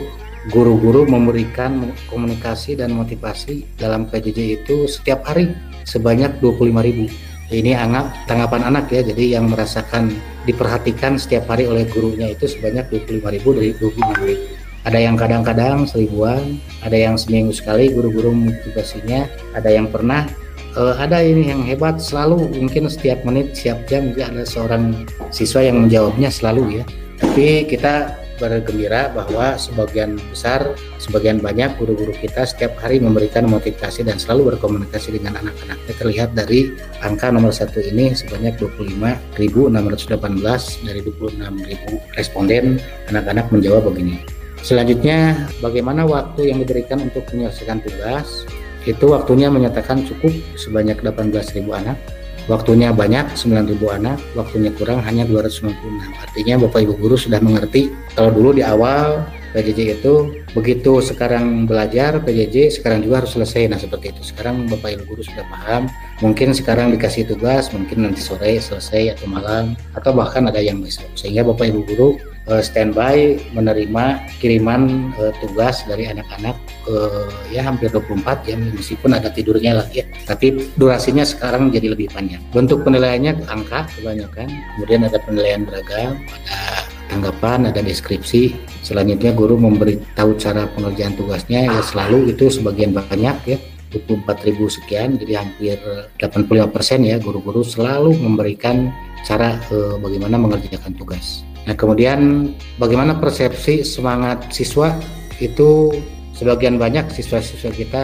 guru-guru 0.55 1.11
memberikan 1.11 1.91
komunikasi 2.07 2.79
dan 2.79 2.95
motivasi 2.95 3.67
dalam 3.75 4.07
PJJ 4.07 4.63
itu 4.63 4.87
setiap 4.87 5.27
hari 5.27 5.51
sebanyak 5.83 6.39
25.000 6.39 7.51
ini 7.51 7.75
anggap 7.75 8.15
tanggapan 8.31 8.63
anak 8.71 8.87
ya 8.91 9.03
jadi 9.03 9.39
yang 9.39 9.51
merasakan 9.51 10.15
diperhatikan 10.47 11.19
setiap 11.19 11.51
hari 11.51 11.67
oleh 11.67 11.85
gurunya 11.91 12.33
itu 12.33 12.47
sebanyak 12.47 12.87
25.000 12.89 13.59
dari 13.59 13.71
26.000 13.77 14.87
ada 14.87 14.99
yang 15.03 15.19
kadang-kadang 15.19 15.83
seribuan 15.85 16.63
ada 16.87 16.95
yang 16.95 17.19
seminggu 17.19 17.51
sekali 17.51 17.91
guru-guru 17.91 18.31
motivasinya 18.31 19.27
ada 19.59 19.67
yang 19.67 19.91
pernah 19.91 20.31
uh, 20.77 20.95
ada 21.01 21.25
ini 21.25 21.51
yang 21.51 21.65
hebat 21.65 21.99
selalu 21.99 22.53
mungkin 22.53 22.87
setiap 22.87 23.25
menit 23.25 23.57
setiap 23.57 23.83
jam 23.89 24.13
juga 24.13 24.31
ada 24.31 24.45
seorang 24.45 25.09
siswa 25.33 25.65
yang 25.65 25.83
menjawabnya 25.83 26.29
selalu 26.29 26.81
ya. 26.81 26.85
Tapi 27.17 27.65
kita 27.65 28.13
bergembira 28.37 29.13
bahwa 29.13 29.57
sebagian 29.57 30.17
besar, 30.33 30.77
sebagian 30.97 31.41
banyak 31.41 31.77
guru-guru 31.81 32.13
kita 32.17 32.45
setiap 32.45 32.77
hari 32.81 33.03
memberikan 33.03 33.49
motivasi 33.49 34.07
dan 34.07 34.17
selalu 34.17 34.55
berkomunikasi 34.55 35.17
dengan 35.17 35.41
anak-anaknya 35.41 35.95
terlihat 35.97 36.31
dari 36.37 36.73
angka 37.01 37.33
nomor 37.33 37.53
satu 37.53 37.81
ini 37.81 38.13
sebanyak 38.13 38.57
25.618 38.61 40.85
dari 40.85 41.01
26.000 41.03 42.17
responden 42.17 42.81
anak-anak 43.13 43.47
menjawab 43.53 43.93
begini. 43.93 44.21
Selanjutnya, 44.65 45.47
bagaimana 45.63 46.09
waktu 46.09 46.51
yang 46.51 46.59
diberikan 46.59 46.99
untuk 46.99 47.23
menyelesaikan 47.31 47.79
tugas? 47.85 48.49
itu 48.87 49.11
waktunya 49.11 49.51
menyatakan 49.51 50.07
cukup 50.07 50.31
sebanyak 50.55 51.03
18.000 51.03 51.67
anak 51.75 51.99
waktunya 52.47 52.95
banyak 52.95 53.35
9.000 53.35 53.79
anak, 53.91 54.19
waktunya 54.39 54.71
kurang 54.75 55.03
hanya 55.03 55.27
296. 55.27 55.75
Artinya 56.19 56.55
Bapak 56.67 56.81
Ibu 56.87 56.95
guru 56.99 57.15
sudah 57.19 57.43
mengerti 57.43 57.91
kalau 58.15 58.31
dulu 58.31 58.55
di 58.55 58.63
awal 58.63 59.27
PJJ 59.57 60.05
itu 60.05 60.45
begitu 60.53 61.01
sekarang 61.01 61.65
belajar 61.65 62.21
PJJ 62.21 62.77
sekarang 62.77 63.01
juga 63.01 63.25
harus 63.25 63.33
selesai. 63.33 63.73
Nah 63.73 63.81
seperti 63.81 64.13
itu. 64.13 64.21
Sekarang 64.21 64.69
Bapak 64.69 65.01
Ibu 65.01 65.17
guru 65.17 65.23
sudah 65.25 65.49
paham 65.49 65.89
mungkin 66.21 66.53
sekarang 66.53 66.93
dikasih 66.93 67.25
tugas 67.25 67.73
mungkin 67.73 68.05
nanti 68.05 68.21
sore 68.21 68.61
selesai 68.61 69.17
atau 69.17 69.27
malam 69.33 69.73
atau 69.97 70.13
bahkan 70.13 70.45
ada 70.45 70.61
yang 70.61 70.85
besok. 70.85 71.09
Sehingga 71.17 71.41
Bapak 71.41 71.73
Ibu 71.73 71.81
guru 71.89 72.09
uh, 72.49 72.63
standby 72.63 73.39
menerima 73.55 74.23
kiriman 74.43 75.13
uh, 75.19 75.33
tugas 75.43 75.83
dari 75.87 76.11
anak-anak 76.11 76.57
uh, 76.91 77.31
ya 77.51 77.63
hampir 77.67 77.91
24 77.91 78.49
ya 78.49 78.57
meskipun 78.59 79.15
ada 79.15 79.29
tidurnya 79.31 79.83
lah 79.83 79.87
ya 79.93 80.07
tapi 80.27 80.73
durasinya 80.75 81.23
sekarang 81.23 81.71
jadi 81.71 81.93
lebih 81.95 82.11
panjang 82.11 82.43
bentuk 82.51 82.83
penilaiannya 82.83 83.47
angka 83.47 83.91
kebanyakan 83.99 84.49
kemudian 84.77 85.07
ada 85.07 85.19
penilaian 85.23 85.63
beragam 85.67 86.19
ada 86.19 86.87
tanggapan, 87.09 87.71
ada 87.71 87.81
deskripsi. 87.81 88.55
Selanjutnya 88.83 89.33
guru 89.33 89.57
memberitahu 89.59 90.37
cara 90.39 90.67
pengerjaan 90.75 91.15
tugasnya 91.15 91.67
ya 91.67 91.81
selalu 91.83 92.35
itu 92.35 92.51
sebagian 92.51 92.95
banyak 92.95 93.37
ya 93.47 93.59
24.000 93.95 94.77
sekian 94.83 95.09
jadi 95.17 95.41
hampir 95.41 95.79
85% 96.21 97.07
ya 97.07 97.17
guru-guru 97.23 97.63
selalu 97.63 98.19
memberikan 98.19 98.91
cara 99.25 99.57
eh, 99.73 99.97
bagaimana 99.99 100.37
mengerjakan 100.39 100.93
tugas. 100.95 101.43
Nah, 101.67 101.75
kemudian 101.75 102.55
bagaimana 102.79 103.19
persepsi 103.19 103.83
semangat 103.83 104.55
siswa 104.55 104.95
itu 105.43 105.91
sebagian 106.39 106.79
banyak 106.79 107.11
siswa-siswa 107.11 107.75
kita 107.75 108.03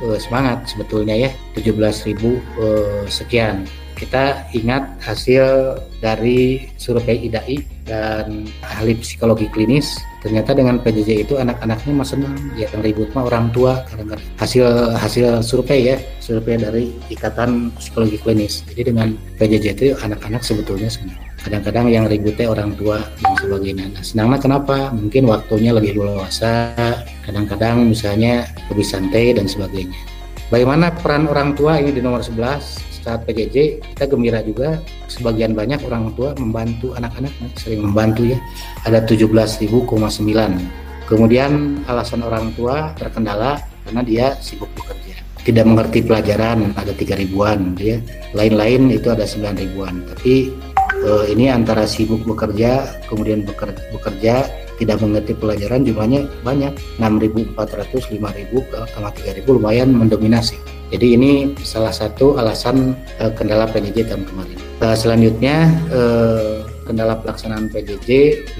eh, 0.00 0.18
semangat 0.18 0.64
sebetulnya 0.64 1.28
ya 1.28 1.30
17.000 1.54 2.08
eh, 2.16 3.04
sekian. 3.12 3.68
Kita 3.92 4.48
ingat 4.56 4.98
hasil 5.04 5.78
dari 6.02 6.66
survei 6.74 7.28
IDAI 7.28 7.86
dan 7.86 8.50
ahli 8.66 8.98
psikologi 8.98 9.46
klinis 9.46 9.94
ternyata 10.24 10.58
dengan 10.58 10.82
PJJ 10.82 11.22
itu 11.28 11.34
anak-anaknya 11.38 11.92
mah 11.94 12.06
senang 12.06 12.34
yang 12.58 12.72
ribut 12.82 13.10
mah 13.14 13.30
orang 13.30 13.54
tua 13.54 13.86
karena 13.86 14.18
hasil 14.42 14.96
hasil 14.98 15.26
survei 15.46 15.94
ya 15.94 15.96
survei 16.18 16.58
dari 16.58 16.90
ikatan 17.14 17.70
psikologi 17.78 18.18
klinis. 18.18 18.66
Jadi 18.72 18.90
dengan 18.90 19.14
PJJ 19.38 19.66
itu 19.78 19.86
anak-anak 20.02 20.42
sebetulnya 20.42 20.90
senang 20.90 21.31
kadang-kadang 21.42 21.90
yang 21.90 22.04
ributnya 22.06 22.48
orang 22.48 22.72
tua 22.78 23.02
dan 23.20 23.32
sebagainya. 23.38 23.86
Nah, 23.90 24.02
senangnya 24.02 24.38
kenapa? 24.38 24.76
Mungkin 24.94 25.26
waktunya 25.26 25.74
lebih 25.74 25.98
luasa 25.98 26.72
kadang-kadang 27.26 27.90
misalnya 27.90 28.46
lebih 28.70 28.86
santai 28.86 29.34
dan 29.34 29.50
sebagainya. 29.50 29.98
Bagaimana 30.48 30.94
peran 30.94 31.26
orang 31.26 31.58
tua 31.58 31.80
ini 31.80 31.90
di 31.90 32.00
nomor 32.04 32.20
11 32.20 32.92
saat 33.02 33.26
PJJ 33.26 33.82
kita 33.82 34.04
gembira 34.06 34.40
juga. 34.46 34.78
Sebagian 35.10 35.58
banyak 35.58 35.82
orang 35.82 36.14
tua 36.14 36.32
membantu 36.38 36.94
anak-anak. 36.94 37.34
Sering 37.58 37.82
membantu 37.82 38.22
ya. 38.30 38.38
Ada 38.86 39.02
17.000,9 39.02 40.82
kemudian 41.10 41.82
alasan 41.90 42.24
orang 42.24 42.54
tua 42.56 42.94
terkendala 42.96 43.60
karena 43.84 44.02
dia 44.06 44.26
sibuk 44.40 44.70
bekerja. 44.72 45.18
Tidak 45.42 45.66
mengerti 45.66 46.06
pelajaran 46.06 46.70
ada 46.78 46.94
tiga 46.94 47.18
ribuan 47.18 47.74
gitu 47.74 47.96
ya. 47.96 47.98
Lain-lain 48.32 48.94
itu 48.94 49.10
ada 49.10 49.26
sembilan 49.26 49.58
ribuan. 49.58 49.94
Tapi 50.06 50.54
eh, 51.02 51.24
ini 51.34 51.50
antara 51.50 51.84
sibuk 51.84 52.22
bekerja 52.22 53.02
kemudian 53.10 53.42
bekerja, 53.42 53.82
bekerja 53.90 54.34
tidak 54.80 54.98
mengerti 54.98 55.36
pelajaran 55.36 55.84
jumlahnya 55.86 56.26
banyak 56.42 56.74
6.400 56.98 58.18
5.000 58.18 58.18
sama 58.90 59.10
3.000 59.14 59.46
lumayan 59.46 59.90
mendominasi 59.94 60.58
jadi 60.92 61.16
ini 61.16 61.56
salah 61.64 61.88
satu 61.88 62.36
alasan 62.36 62.92
uh, 63.16 63.32
kendala 63.32 63.64
PJJ 63.72 64.12
tahun 64.12 64.28
kemarin. 64.28 64.60
Uh, 64.84 64.92
selanjutnya 64.92 65.72
uh, 65.88 66.68
kendala 66.84 67.16
pelaksanaan 67.16 67.72
PJJ 67.72 68.08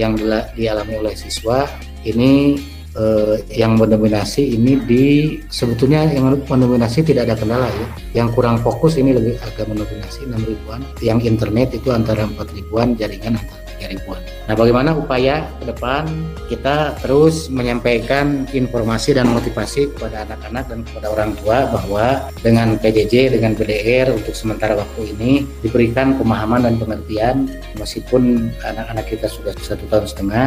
yang 0.00 0.16
dialami 0.56 0.96
oleh 0.96 1.12
siswa 1.12 1.68
ini 2.08 2.56
uh, 2.96 3.36
yang 3.52 3.76
mendominasi 3.80 4.56
ini 4.56 4.80
di 4.84 5.04
sebetulnya 5.48 6.08
yang 6.12 6.36
mendominasi 6.44 7.04
tidak 7.04 7.30
ada 7.30 7.36
kendala 7.38 7.68
ya. 7.68 7.86
Yang 8.22 8.28
kurang 8.36 8.56
fokus 8.60 9.00
ini 9.00 9.16
lebih 9.16 9.40
agak 9.40 9.68
mendominasi 9.68 10.28
6 10.28 10.36
ribuan. 10.48 10.80
Yang 11.00 11.18
internet 11.28 11.68
itu 11.76 11.88
antara 11.92 12.28
4 12.28 12.36
ribuan, 12.56 12.94
jaringan 12.96 13.40
antara 13.40 13.60
3 13.80 13.92
ribuan. 13.98 14.20
Nah, 14.42 14.54
bagaimana 14.58 14.90
upaya 14.98 15.46
ke 15.62 15.70
depan 15.70 16.02
kita 16.50 16.98
terus 16.98 17.46
menyampaikan 17.46 18.44
informasi 18.50 19.14
dan 19.14 19.30
motivasi 19.30 19.94
kepada 19.94 20.26
anak-anak 20.26 20.64
dan 20.66 20.78
kepada 20.82 21.06
orang 21.14 21.30
tua 21.38 21.70
bahwa 21.70 22.06
dengan 22.42 22.74
PJJ, 22.74 23.38
dengan 23.38 23.54
PDR 23.54 24.10
untuk 24.10 24.34
sementara 24.34 24.74
waktu 24.74 25.14
ini 25.14 25.46
diberikan 25.62 26.18
pemahaman 26.18 26.66
dan 26.66 26.74
pengertian 26.76 27.48
meskipun 27.78 28.50
anak-anak 28.66 29.06
kita 29.06 29.30
sudah 29.30 29.54
satu 29.62 29.86
tahun 29.86 30.06
setengah 30.10 30.46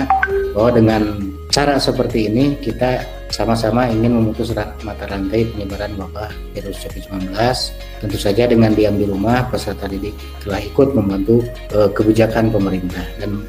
bahwa 0.52 0.70
dengan 0.76 1.02
cara 1.56 1.80
seperti 1.80 2.28
ini 2.28 2.60
kita 2.60 3.08
sama-sama 3.32 3.88
ingin 3.88 4.12
memutus 4.12 4.52
mata 4.84 5.08
rantai 5.08 5.48
penyebaran 5.56 5.96
wabah 5.96 6.28
virus 6.52 6.84
COVID-19. 6.84 7.32
Tentu 8.04 8.18
saja 8.20 8.44
dengan 8.44 8.76
diam 8.76 9.00
di 9.00 9.08
rumah, 9.08 9.48
peserta 9.48 9.88
didik 9.88 10.12
telah 10.44 10.60
ikut 10.60 10.92
membantu 10.92 11.48
uh, 11.72 11.88
kebijakan 11.96 12.52
pemerintah 12.52 13.08
dan 13.24 13.48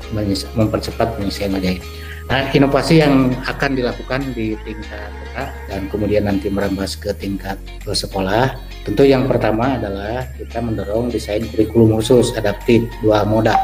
mempercepat 0.54 1.18
penyelesaian 1.18 1.50
wajah. 1.58 1.82
Nah, 2.26 2.42
inovasi 2.54 3.02
yang 3.02 3.34
akan 3.46 3.74
dilakukan 3.74 4.22
di 4.34 4.54
tingkat 4.62 5.10
kota 5.10 5.44
dan 5.70 5.86
kemudian 5.90 6.26
nanti 6.30 6.46
merambah 6.50 6.86
ke 6.98 7.10
tingkat 7.18 7.58
ke 7.82 7.90
sekolah, 7.90 8.54
tentu 8.86 9.02
yang 9.02 9.26
pertama 9.30 9.78
adalah 9.78 10.26
kita 10.38 10.58
mendorong 10.62 11.10
desain 11.10 11.42
kurikulum 11.42 11.98
khusus 11.98 12.34
adaptif 12.38 12.86
dua 13.02 13.22
moda 13.26 13.54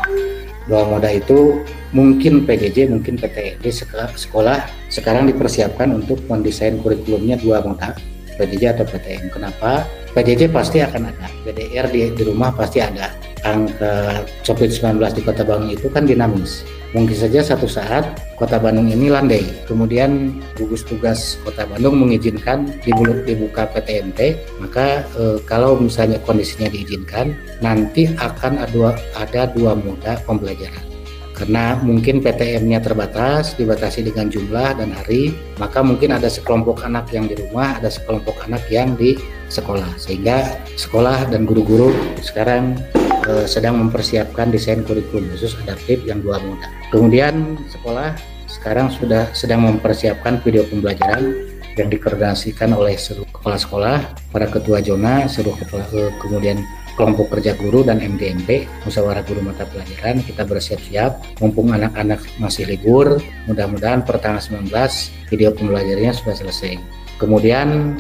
dua 0.71 0.87
moda 0.87 1.11
itu 1.11 1.63
mungkin 1.91 2.47
PJJ 2.47 2.91
mungkin 2.91 3.19
PTND 3.19 3.67
sekolah 4.15 4.59
sekarang 4.89 5.27
dipersiapkan 5.29 5.91
untuk 5.91 6.23
mendesain 6.31 6.79
kurikulumnya 6.81 7.39
dua 7.41 7.63
moda 7.65 7.99
PJJ 8.39 8.79
atau 8.79 8.87
PTN 8.89 9.29
kenapa 9.29 9.87
PJJ 10.13 10.53
pasti 10.53 10.85
akan 10.85 11.09
ada 11.09 11.27
PDR 11.45 11.89
di, 11.89 12.13
di 12.13 12.23
rumah 12.29 12.53
pasti 12.53 12.85
ada 12.85 13.13
angka 13.43 14.23
COVID-19 14.45 15.01
di 15.17 15.21
Kota 15.25 15.43
Bandung 15.43 15.73
itu 15.73 15.89
kan 15.89 16.05
dinamis 16.05 16.63
mungkin 16.93 17.17
saja 17.17 17.41
satu 17.41 17.65
saat 17.65 18.05
Kota 18.37 18.61
Bandung 18.61 18.93
ini 18.93 19.09
landai. 19.09 19.45
Kemudian 19.65 20.41
gugus 20.57 20.85
tugas 20.85 21.41
Kota 21.43 21.65
Bandung 21.65 21.99
mengizinkan 21.99 22.69
dibuka 22.85 23.67
PTMT, 23.73 24.37
maka 24.61 25.07
e, 25.17 25.41
kalau 25.49 25.81
misalnya 25.81 26.21
kondisinya 26.23 26.69
diizinkan, 26.69 27.33
nanti 27.65 28.13
akan 28.21 28.61
ada, 28.61 28.97
ada 29.17 29.43
dua 29.51 29.73
moda 29.79 30.21
pembelajaran. 30.29 30.85
Karena 31.33 31.81
mungkin 31.81 32.21
PTM-nya 32.21 32.85
terbatas, 32.85 33.57
dibatasi 33.57 34.05
dengan 34.05 34.29
jumlah 34.29 34.79
dan 34.79 34.93
hari, 34.93 35.33
maka 35.57 35.81
mungkin 35.81 36.13
ada 36.13 36.29
sekelompok 36.29 36.85
anak 36.85 37.09
yang 37.11 37.25
di 37.25 37.35
rumah, 37.35 37.81
ada 37.81 37.89
sekelompok 37.89 38.47
anak 38.47 38.63
yang 38.69 38.95
di 39.01 39.17
sekolah. 39.53 39.89
Sehingga 40.01 40.57
sekolah 40.81 41.29
dan 41.29 41.45
guru-guru 41.45 41.93
sekarang 42.25 42.81
eh, 43.29 43.45
sedang 43.45 43.77
mempersiapkan 43.77 44.49
desain 44.49 44.81
kurikulum 44.81 45.29
khusus 45.37 45.53
adaptif 45.61 46.01
yang 46.09 46.25
dua 46.25 46.41
moda. 46.41 46.67
Kemudian 46.89 47.61
sekolah 47.69 48.17
sekarang 48.49 48.89
sudah 48.89 49.29
sedang 49.37 49.69
mempersiapkan 49.69 50.41
video 50.41 50.65
pembelajaran 50.65 51.53
yang 51.77 51.89
dikoordinasikan 51.89 52.77
oleh 52.77 52.97
seluruh 53.01 53.29
kepala 53.33 53.57
sekolah, 53.57 53.99
para 54.29 54.45
ketua 54.49 54.85
zona, 54.85 55.25
seluruh 55.29 55.57
kepala, 55.61 55.85
eh, 55.93 56.13
kemudian 56.21 56.61
kelompok 56.93 57.33
kerja 57.33 57.57
guru 57.57 57.81
dan 57.81 58.05
MDMP, 58.05 58.69
musyawarah 58.85 59.25
guru 59.25 59.41
mata 59.41 59.65
pelajaran, 59.65 60.21
kita 60.21 60.45
bersiap-siap, 60.45 61.41
mumpung 61.41 61.73
anak-anak 61.73 62.21
masih 62.37 62.69
libur, 62.69 63.17
mudah-mudahan 63.49 64.05
per 64.05 64.21
tanggal 64.21 64.45
19 64.45 65.09
video 65.33 65.57
pembelajarannya 65.57 66.13
sudah 66.13 66.37
selesai. 66.37 66.77
Kemudian 67.17 67.97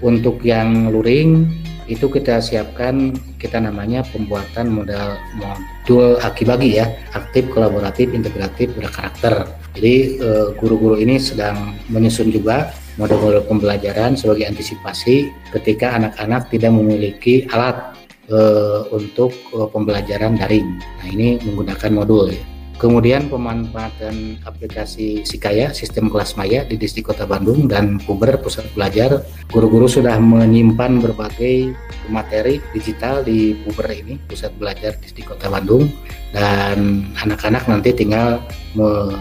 untuk 0.00 0.40
yang 0.44 0.92
luring 0.92 1.48
itu 1.90 2.06
kita 2.06 2.38
siapkan 2.38 3.18
kita 3.42 3.58
namanya 3.58 4.06
pembuatan 4.14 4.70
modal 4.70 5.18
modul 5.34 6.22
akibagi 6.22 6.78
ya 6.78 6.86
aktif 7.18 7.50
kolaboratif 7.50 8.14
integratif 8.14 8.70
berkarakter 8.78 9.50
jadi 9.74 9.94
eh, 10.22 10.48
guru-guru 10.54 11.02
ini 11.02 11.18
sedang 11.18 11.74
menyusun 11.90 12.30
juga 12.30 12.70
model-model 13.00 13.48
pembelajaran 13.48 14.12
sebagai 14.12 14.44
antisipasi 14.44 15.32
ketika 15.56 15.96
anak-anak 15.96 16.52
tidak 16.52 16.68
memiliki 16.76 17.48
alat 17.48 17.96
uh, 18.28 18.84
untuk 18.92 19.32
uh, 19.56 19.64
pembelajaran 19.72 20.36
daring. 20.36 20.68
Nah, 21.00 21.06
ini 21.08 21.40
menggunakan 21.40 21.90
modul 21.96 22.28
ya. 22.36 22.44
Kemudian 22.80 23.28
pemanfaatan 23.28 24.40
aplikasi 24.48 25.20
Sikaya, 25.28 25.68
sistem 25.76 26.08
kelas 26.08 26.32
maya 26.40 26.64
di 26.64 26.80
Distrik 26.80 27.12
Kota 27.12 27.28
Bandung 27.28 27.68
dan 27.68 28.00
Puber 28.00 28.40
Pusat 28.40 28.72
Belajar. 28.72 29.20
Guru-guru 29.52 29.84
sudah 29.84 30.16
menyimpan 30.16 30.96
berbagai 31.04 31.76
materi 32.08 32.56
digital 32.72 33.20
di 33.20 33.52
Puber 33.52 33.84
ini, 33.92 34.16
Pusat 34.24 34.56
Belajar 34.56 34.96
Distrik 34.96 35.28
Kota 35.28 35.52
Bandung. 35.52 35.92
Dan 36.32 37.04
anak-anak 37.20 37.68
nanti 37.68 37.92
tinggal 37.92 38.40
me 38.72 39.12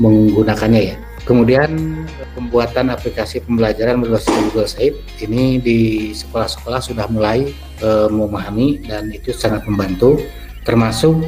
menggunakannya 0.00 0.82
ya. 0.94 0.96
Kemudian 1.28 2.00
pembuatan 2.32 2.88
aplikasi 2.88 3.44
pembelajaran 3.44 4.00
berbasis 4.00 4.32
Google 4.48 4.70
Site 4.70 4.96
ini 5.20 5.60
di 5.60 5.78
sekolah-sekolah 6.16 6.80
sudah 6.80 7.04
mulai 7.12 7.52
e, 7.82 7.88
memahami 8.08 8.80
dan 8.86 9.12
itu 9.12 9.34
sangat 9.36 9.66
membantu 9.68 10.16
termasuk 10.64 11.20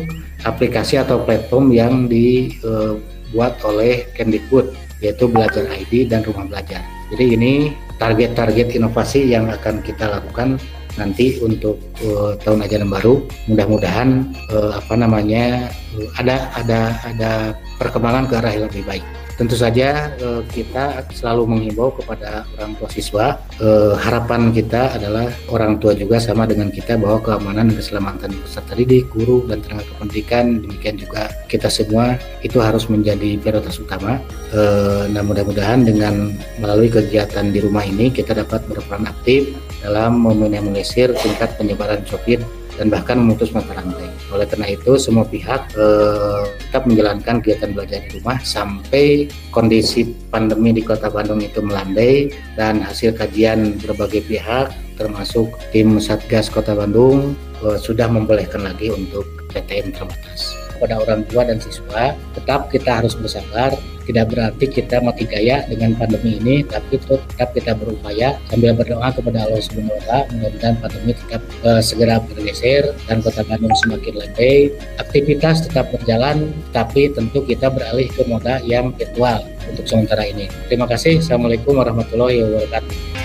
aplikasi 0.44 1.00
atau 1.00 1.20
platform 1.22 1.72
yang 1.72 2.08
dibuat 2.08 3.60
oleh 3.64 4.08
Kemdikbud 4.16 4.72
yaitu 5.00 5.24
Belajar 5.26 5.64
ID 5.68 6.08
dan 6.12 6.20
Rumah 6.24 6.46
Belajar. 6.48 6.84
Jadi 7.10 7.34
ini 7.34 7.52
target-target 7.98 8.76
inovasi 8.76 9.26
yang 9.28 9.50
akan 9.50 9.82
kita 9.82 10.06
lakukan 10.08 10.60
nanti 10.98 11.38
untuk 11.40 11.78
uh, 12.02 12.34
tahun 12.42 12.66
ajaran 12.66 12.90
baru 12.90 13.22
mudah-mudahan 13.46 14.26
uh, 14.50 14.76
apa 14.76 14.94
namanya 14.98 15.70
uh, 15.96 16.08
ada 16.18 16.50
ada 16.58 16.80
ada 17.06 17.30
perkembangan 17.78 18.26
ke 18.26 18.34
arah 18.36 18.52
yang 18.52 18.66
lebih 18.66 18.84
baik. 18.84 19.04
Tentu 19.40 19.56
saja 19.56 20.12
eh, 20.20 20.44
kita 20.52 21.00
selalu 21.16 21.48
menghimbau 21.48 21.96
kepada 21.96 22.44
orang 22.60 22.76
tua 22.76 22.92
siswa. 22.92 23.40
Eh, 23.56 23.96
harapan 23.96 24.52
kita 24.52 25.00
adalah 25.00 25.32
orang 25.48 25.80
tua 25.80 25.96
juga 25.96 26.20
sama 26.20 26.44
dengan 26.44 26.68
kita 26.68 27.00
bahwa 27.00 27.24
keamanan 27.24 27.72
dan 27.72 27.80
keselamatan 27.80 28.36
peserta 28.36 28.76
didik, 28.76 29.08
guru 29.08 29.48
dan 29.48 29.64
tenaga 29.64 29.88
kependidikan 29.96 30.60
demikian 30.60 31.00
juga 31.00 31.32
kita 31.48 31.72
semua 31.72 32.20
itu 32.44 32.60
harus 32.60 32.84
menjadi 32.92 33.40
prioritas 33.40 33.80
utama. 33.80 34.20
Eh, 34.52 35.08
nah 35.08 35.24
mudah-mudahan 35.24 35.88
dengan 35.88 36.36
melalui 36.60 36.92
kegiatan 36.92 37.48
di 37.48 37.64
rumah 37.64 37.88
ini 37.88 38.12
kita 38.12 38.36
dapat 38.36 38.60
berperan 38.68 39.08
aktif 39.08 39.56
dalam 39.80 40.20
meminimalisir 40.20 41.16
tingkat 41.16 41.56
penyebaran 41.56 42.04
COVID 42.04 42.59
dan 42.76 42.92
bahkan 42.92 43.18
memutus 43.18 43.50
mata 43.50 43.72
rantai. 43.72 44.12
Oleh 44.30 44.46
karena 44.46 44.70
itu, 44.70 44.94
semua 45.00 45.26
pihak 45.26 45.72
eh, 45.74 46.42
tetap 46.68 46.86
menjalankan 46.86 47.42
kegiatan 47.42 47.72
belajar 47.74 48.04
di 48.04 48.20
rumah 48.20 48.38
sampai 48.44 49.26
kondisi 49.50 50.12
pandemi 50.28 50.76
di 50.76 50.84
Kota 50.84 51.08
Bandung 51.08 51.40
itu 51.40 51.64
melandai 51.64 52.30
dan 52.54 52.78
hasil 52.84 53.16
kajian 53.16 53.80
berbagai 53.80 54.22
pihak 54.28 54.70
termasuk 55.00 55.48
tim 55.72 55.96
Satgas 55.96 56.52
Kota 56.52 56.76
Bandung 56.76 57.32
eh, 57.64 57.78
sudah 57.80 58.06
membolehkan 58.06 58.68
lagi 58.68 58.92
untuk 58.92 59.24
PTM 59.50 59.96
terbatas 59.96 60.59
kepada 60.80 60.96
orang 61.04 61.28
tua 61.28 61.44
dan 61.44 61.60
siswa 61.60 62.16
tetap 62.32 62.72
kita 62.72 63.04
harus 63.04 63.12
bersabar. 63.12 63.76
Tidak 64.00 64.26
berarti 64.26 64.66
kita 64.66 64.98
mati 65.04 65.28
gaya 65.28 65.62
dengan 65.70 65.94
pandemi 65.94 66.40
ini 66.40 66.66
tapi 66.66 66.98
tetap 66.98 67.52
kita 67.54 67.76
berupaya 67.78 68.34
sambil 68.50 68.74
berdoa 68.74 69.12
kepada 69.12 69.46
Allah 69.46 69.60
Subhanahu 69.60 69.92
wa 69.92 70.02
taala. 70.02 70.26
Mudah-mudahan 70.34 70.76
pandemi 70.82 71.12
tetap 71.14 71.42
uh, 71.62 71.78
segera 71.84 72.18
bergeser 72.18 72.90
dan 73.06 73.22
kota 73.22 73.46
Bandung 73.46 73.76
semakin 73.76 74.18
landai. 74.18 74.72
Aktivitas 74.98 75.68
tetap 75.68 75.92
berjalan 75.94 76.50
tapi 76.74 77.12
tentu 77.12 77.44
kita 77.44 77.70
beralih 77.70 78.10
ke 78.10 78.24
moda 78.26 78.58
yang 78.64 78.90
virtual 78.96 79.46
untuk 79.68 79.86
sementara 79.86 80.26
ini. 80.26 80.50
Terima 80.66 80.90
kasih. 80.90 81.22
Assalamualaikum 81.22 81.78
warahmatullahi 81.78 82.42
wabarakatuh 82.42 83.19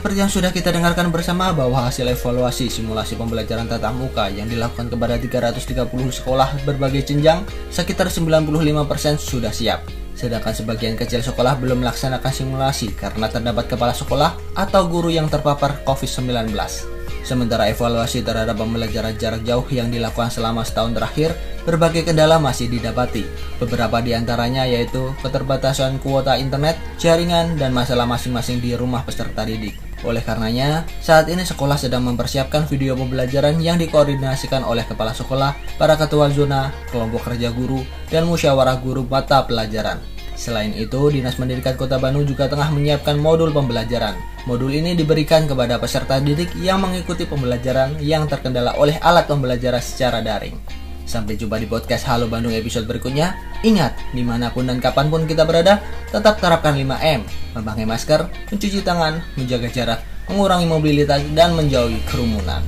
Seperti 0.00 0.16
yang 0.16 0.32
sudah 0.32 0.48
kita 0.48 0.72
dengarkan 0.72 1.12
bersama 1.12 1.52
bahwa 1.52 1.84
hasil 1.84 2.08
evaluasi 2.08 2.72
simulasi 2.72 3.20
pembelajaran 3.20 3.68
tatap 3.68 3.92
muka 3.92 4.32
yang 4.32 4.48
dilakukan 4.48 4.88
kepada 4.88 5.20
330 5.20 5.76
sekolah 5.92 6.56
berbagai 6.64 7.04
jenjang, 7.04 7.44
sekitar 7.68 8.08
95% 8.08 9.20
sudah 9.20 9.52
siap. 9.52 9.84
Sedangkan 10.16 10.56
sebagian 10.56 10.96
kecil 10.96 11.20
sekolah 11.20 11.60
belum 11.60 11.84
melaksanakan 11.84 12.32
simulasi 12.32 12.96
karena 12.96 13.28
terdapat 13.28 13.68
kepala 13.68 13.92
sekolah 13.92 14.40
atau 14.56 14.88
guru 14.88 15.12
yang 15.12 15.28
terpapar 15.28 15.84
COVID-19. 15.84 16.48
Sementara 17.20 17.68
evaluasi 17.68 18.24
terhadap 18.24 18.56
pembelajaran 18.56 19.12
jarak 19.20 19.44
jauh 19.44 19.68
yang 19.68 19.92
dilakukan 19.92 20.32
selama 20.32 20.64
setahun 20.64 20.96
terakhir, 20.96 21.36
berbagai 21.68 22.08
kendala 22.08 22.40
masih 22.40 22.72
didapati. 22.72 23.28
Beberapa 23.60 24.00
di 24.00 24.16
antaranya 24.16 24.64
yaitu 24.64 25.12
keterbatasan 25.20 26.00
kuota 26.00 26.40
internet, 26.40 26.80
jaringan, 26.96 27.60
dan 27.60 27.76
masalah 27.76 28.08
masing-masing 28.08 28.64
di 28.64 28.72
rumah 28.72 29.04
peserta 29.04 29.44
didik. 29.44 29.89
Oleh 30.00 30.24
karenanya, 30.24 30.88
saat 31.04 31.28
ini 31.28 31.44
sekolah 31.44 31.76
sedang 31.76 32.00
mempersiapkan 32.08 32.64
video 32.64 32.96
pembelajaran 32.96 33.60
yang 33.60 33.76
dikoordinasikan 33.76 34.64
oleh 34.64 34.88
kepala 34.88 35.12
sekolah, 35.12 35.52
para 35.76 35.92
ketua 36.00 36.32
zona, 36.32 36.72
kelompok 36.88 37.28
kerja 37.28 37.52
guru, 37.52 37.84
dan 38.08 38.24
musyawarah 38.24 38.80
guru 38.80 39.04
mata 39.04 39.44
pelajaran. 39.44 40.00
Selain 40.40 40.72
itu, 40.72 41.12
Dinas 41.12 41.36
Pendidikan 41.36 41.76
Kota 41.76 42.00
Bandung 42.00 42.24
juga 42.24 42.48
tengah 42.48 42.72
menyiapkan 42.72 43.20
modul 43.20 43.52
pembelajaran. 43.52 44.16
Modul 44.48 44.72
ini 44.72 44.96
diberikan 44.96 45.44
kepada 45.44 45.76
peserta 45.76 46.16
didik 46.16 46.56
yang 46.56 46.80
mengikuti 46.80 47.28
pembelajaran 47.28 48.00
yang 48.00 48.24
terkendala 48.24 48.72
oleh 48.80 48.96
alat 49.04 49.28
pembelajaran 49.28 49.84
secara 49.84 50.24
daring. 50.24 50.79
Sampai 51.10 51.34
jumpa 51.34 51.58
di 51.58 51.66
podcast 51.66 52.06
Halo 52.06 52.30
Bandung 52.30 52.54
episode 52.54 52.86
berikutnya. 52.86 53.34
Ingat, 53.66 54.14
di 54.14 54.22
mana 54.22 54.46
pun 54.54 54.70
dan 54.70 54.78
kapan 54.78 55.10
pun 55.10 55.26
kita 55.26 55.42
berada, 55.42 55.82
tetap 56.06 56.38
terapkan 56.38 56.70
5M. 56.78 57.26
Memakai 57.58 57.82
masker, 57.82 58.30
mencuci 58.46 58.78
tangan, 58.86 59.18
menjaga 59.34 59.66
jarak, 59.74 60.06
mengurangi 60.30 60.70
mobilitas, 60.70 61.26
dan 61.34 61.58
menjauhi 61.58 61.98
kerumunan. 62.06 62.62